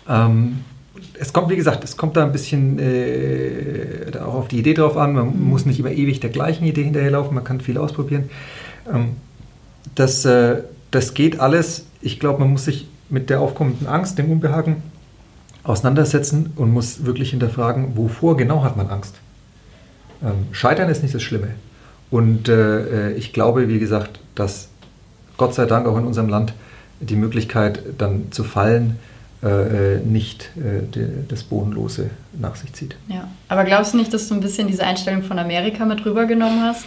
Ähm, 0.09 0.65
es 1.19 1.31
kommt, 1.31 1.49
wie 1.49 1.55
gesagt, 1.55 1.83
es 1.83 1.95
kommt 1.95 2.17
da 2.17 2.25
ein 2.25 2.31
bisschen 2.31 2.79
äh, 2.79 4.11
auch 4.17 4.33
auf 4.33 4.47
die 4.47 4.57
Idee 4.57 4.73
drauf 4.73 4.97
an. 4.97 5.13
Man 5.13 5.27
mhm. 5.27 5.49
muss 5.49 5.67
nicht 5.67 5.79
immer 5.79 5.91
ewig 5.91 6.19
der 6.19 6.31
gleichen 6.31 6.65
Idee 6.65 6.83
hinterherlaufen, 6.83 7.35
man 7.35 7.43
kann 7.43 7.61
viel 7.61 7.77
ausprobieren. 7.77 8.29
Ähm, 8.91 9.17
das, 9.93 10.25
äh, 10.25 10.63
das 10.89 11.13
geht 11.13 11.39
alles. 11.39 11.85
Ich 12.01 12.19
glaube, 12.19 12.39
man 12.39 12.49
muss 12.51 12.65
sich 12.65 12.87
mit 13.09 13.29
der 13.29 13.39
aufkommenden 13.39 13.85
Angst, 13.85 14.17
dem 14.17 14.31
Unbehagen 14.31 14.81
auseinandersetzen 15.63 16.53
und 16.55 16.71
muss 16.71 17.05
wirklich 17.05 17.29
hinterfragen, 17.29 17.95
wovor 17.95 18.35
genau 18.35 18.63
hat 18.63 18.77
man 18.77 18.89
Angst. 18.89 19.13
Ähm, 20.23 20.47
Scheitern 20.51 20.89
ist 20.89 21.03
nicht 21.03 21.13
das 21.13 21.21
Schlimme. 21.21 21.49
Und 22.09 22.49
äh, 22.49 23.11
ich 23.11 23.31
glaube, 23.31 23.67
wie 23.67 23.77
gesagt, 23.77 24.19
dass 24.33 24.70
Gott 25.37 25.53
sei 25.53 25.65
Dank 25.65 25.87
auch 25.87 25.97
in 25.97 26.05
unserem 26.05 26.29
Land 26.29 26.53
die 26.99 27.15
Möglichkeit, 27.15 27.81
dann 27.97 28.31
zu 28.31 28.43
fallen, 28.43 28.99
äh, 29.43 29.97
nicht 29.97 30.51
äh, 30.55 30.83
de, 30.83 31.07
das 31.27 31.43
Bodenlose 31.43 32.11
nach 32.39 32.55
sich 32.55 32.73
zieht. 32.73 32.95
Ja, 33.07 33.27
aber 33.47 33.63
glaubst 33.63 33.93
du 33.93 33.97
nicht, 33.97 34.13
dass 34.13 34.27
du 34.27 34.35
ein 34.35 34.39
bisschen 34.39 34.67
diese 34.67 34.83
Einstellung 34.83 35.23
von 35.23 35.39
Amerika 35.39 35.83
mit 35.85 36.05
rübergenommen 36.05 36.61
hast? 36.61 36.85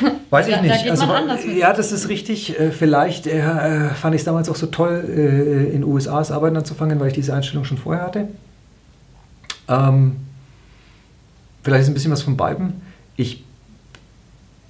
Weiß 0.30 0.48
ich 0.48 0.60
nicht. 0.60 0.86
Da 0.86 0.90
also, 0.90 1.48
ja, 1.48 1.72
das 1.72 1.92
ist 1.92 2.08
richtig. 2.08 2.58
Äh, 2.58 2.70
vielleicht 2.72 3.26
äh, 3.26 3.88
fand 3.90 4.14
ich 4.14 4.20
es 4.20 4.24
damals 4.26 4.48
auch 4.50 4.56
so 4.56 4.66
toll, 4.66 5.04
äh, 5.08 5.74
in 5.74 5.82
USA 5.82 6.18
das 6.18 6.30
Arbeiten 6.30 6.56
anzufangen, 6.56 7.00
weil 7.00 7.08
ich 7.08 7.14
diese 7.14 7.34
Einstellung 7.34 7.64
schon 7.64 7.78
vorher 7.78 8.04
hatte. 8.04 8.28
Ähm, 9.68 10.16
vielleicht 11.62 11.82
ist 11.82 11.88
ein 11.88 11.94
bisschen 11.94 12.12
was 12.12 12.22
von 12.22 12.36
beiden. 12.36 12.82
Ich, 13.16 13.44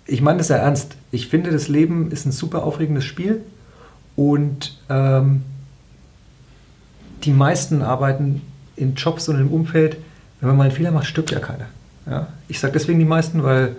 ich 0.09 0.23
meine 0.23 0.39
das 0.39 0.49
ja 0.49 0.57
ernst. 0.57 0.97
Ich 1.13 1.29
finde, 1.29 1.51
das 1.51 1.69
Leben 1.69 2.11
ist 2.11 2.25
ein 2.27 2.33
super 2.33 2.65
aufregendes 2.65 3.05
Spiel 3.05 3.43
und 4.17 4.77
ähm, 4.89 5.43
die 7.25 7.33
meisten 7.33 7.83
arbeiten 7.83 8.41
in 8.75 8.95
Jobs 8.95 9.29
und 9.29 9.39
im 9.39 9.49
Umfeld, 9.49 9.99
wenn 10.41 10.49
man 10.49 10.57
mal 10.57 10.65
einen 10.65 10.73
Fehler 10.73 10.91
macht, 10.91 11.07
stirbt 11.07 11.31
ja 11.31 11.41
keiner. 11.41 11.67
Ja? 12.07 12.29
Ich 12.49 12.59
sage 12.59 12.73
deswegen 12.73 12.99
die 12.99 13.05
meisten, 13.05 13.43
weil 13.43 13.77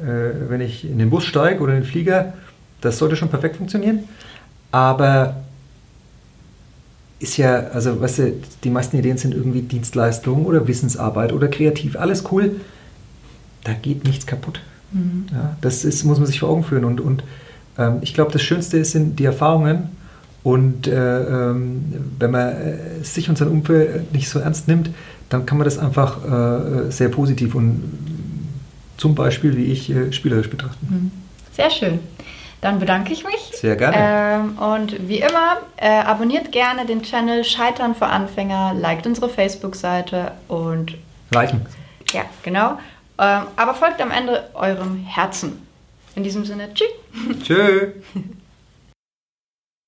äh, 0.00 0.50
wenn 0.50 0.60
ich 0.60 0.84
in 0.84 0.98
den 0.98 1.08
Bus 1.08 1.24
steige 1.24 1.60
oder 1.60 1.72
in 1.74 1.80
den 1.80 1.88
Flieger, 1.88 2.34
das 2.82 2.98
sollte 2.98 3.16
schon 3.16 3.30
perfekt 3.30 3.56
funktionieren. 3.56 4.00
Aber 4.72 5.36
ist 7.18 7.38
ja, 7.38 7.68
also 7.68 7.98
weißt 8.00 8.18
du, 8.18 8.32
die 8.62 8.70
meisten 8.70 8.98
Ideen 8.98 9.16
sind 9.16 9.32
irgendwie 9.32 9.62
Dienstleistungen 9.62 10.44
oder 10.44 10.66
Wissensarbeit 10.68 11.32
oder 11.32 11.48
kreativ, 11.48 11.96
alles 11.96 12.24
cool. 12.30 12.60
Da 13.64 13.72
geht 13.72 14.04
nichts 14.04 14.26
kaputt. 14.26 14.60
Mhm. 14.92 15.26
Ja, 15.32 15.56
das 15.60 15.84
ist, 15.84 16.04
muss 16.04 16.18
man 16.18 16.26
sich 16.26 16.40
vor 16.40 16.48
Augen 16.48 16.64
führen. 16.64 16.84
Und, 16.84 17.00
und 17.00 17.24
ähm, 17.78 17.98
ich 18.02 18.14
glaube, 18.14 18.32
das 18.32 18.42
Schönste 18.42 18.84
sind 18.84 19.18
die 19.18 19.24
Erfahrungen. 19.24 19.90
Und 20.42 20.88
äh, 20.88 21.50
ähm, 21.50 22.12
wenn 22.18 22.30
man 22.30 22.48
äh, 22.48 23.04
sich 23.04 23.28
und 23.28 23.38
sein 23.38 23.48
Umfeld 23.48 24.12
nicht 24.12 24.28
so 24.28 24.40
ernst 24.40 24.66
nimmt, 24.66 24.90
dann 25.28 25.46
kann 25.46 25.56
man 25.56 25.64
das 25.64 25.78
einfach 25.78 26.18
äh, 26.24 26.90
sehr 26.90 27.08
positiv 27.08 27.54
und 27.54 27.80
zum 28.96 29.14
Beispiel, 29.14 29.56
wie 29.56 29.64
ich, 29.64 29.90
äh, 29.90 30.12
spielerisch 30.12 30.50
betrachten. 30.50 30.86
Mhm. 30.90 31.10
Sehr 31.52 31.70
schön. 31.70 32.00
Dann 32.60 32.78
bedanke 32.78 33.12
ich 33.12 33.24
mich. 33.24 33.52
Sehr 33.54 33.74
gerne. 33.76 33.96
Ähm, 33.96 34.58
und 34.58 35.08
wie 35.08 35.18
immer, 35.18 35.58
äh, 35.76 35.88
abonniert 35.88 36.52
gerne 36.52 36.86
den 36.86 37.02
Channel 37.02 37.44
Scheitern 37.44 37.94
für 37.94 38.06
Anfänger, 38.06 38.74
liked 38.74 39.06
unsere 39.06 39.28
Facebook-Seite 39.28 40.32
und. 40.48 40.96
Liken. 41.32 41.62
Ja, 42.12 42.22
genau. 42.42 42.78
Ähm, 43.18 43.42
aber 43.56 43.74
folgt 43.74 44.00
am 44.00 44.10
Ende 44.10 44.48
eurem 44.54 44.96
Herzen. 45.04 45.66
In 46.14 46.22
diesem 46.22 46.44
Sinne, 46.44 46.72
tschüss. 46.74 46.88
Tschüss. 47.42 47.92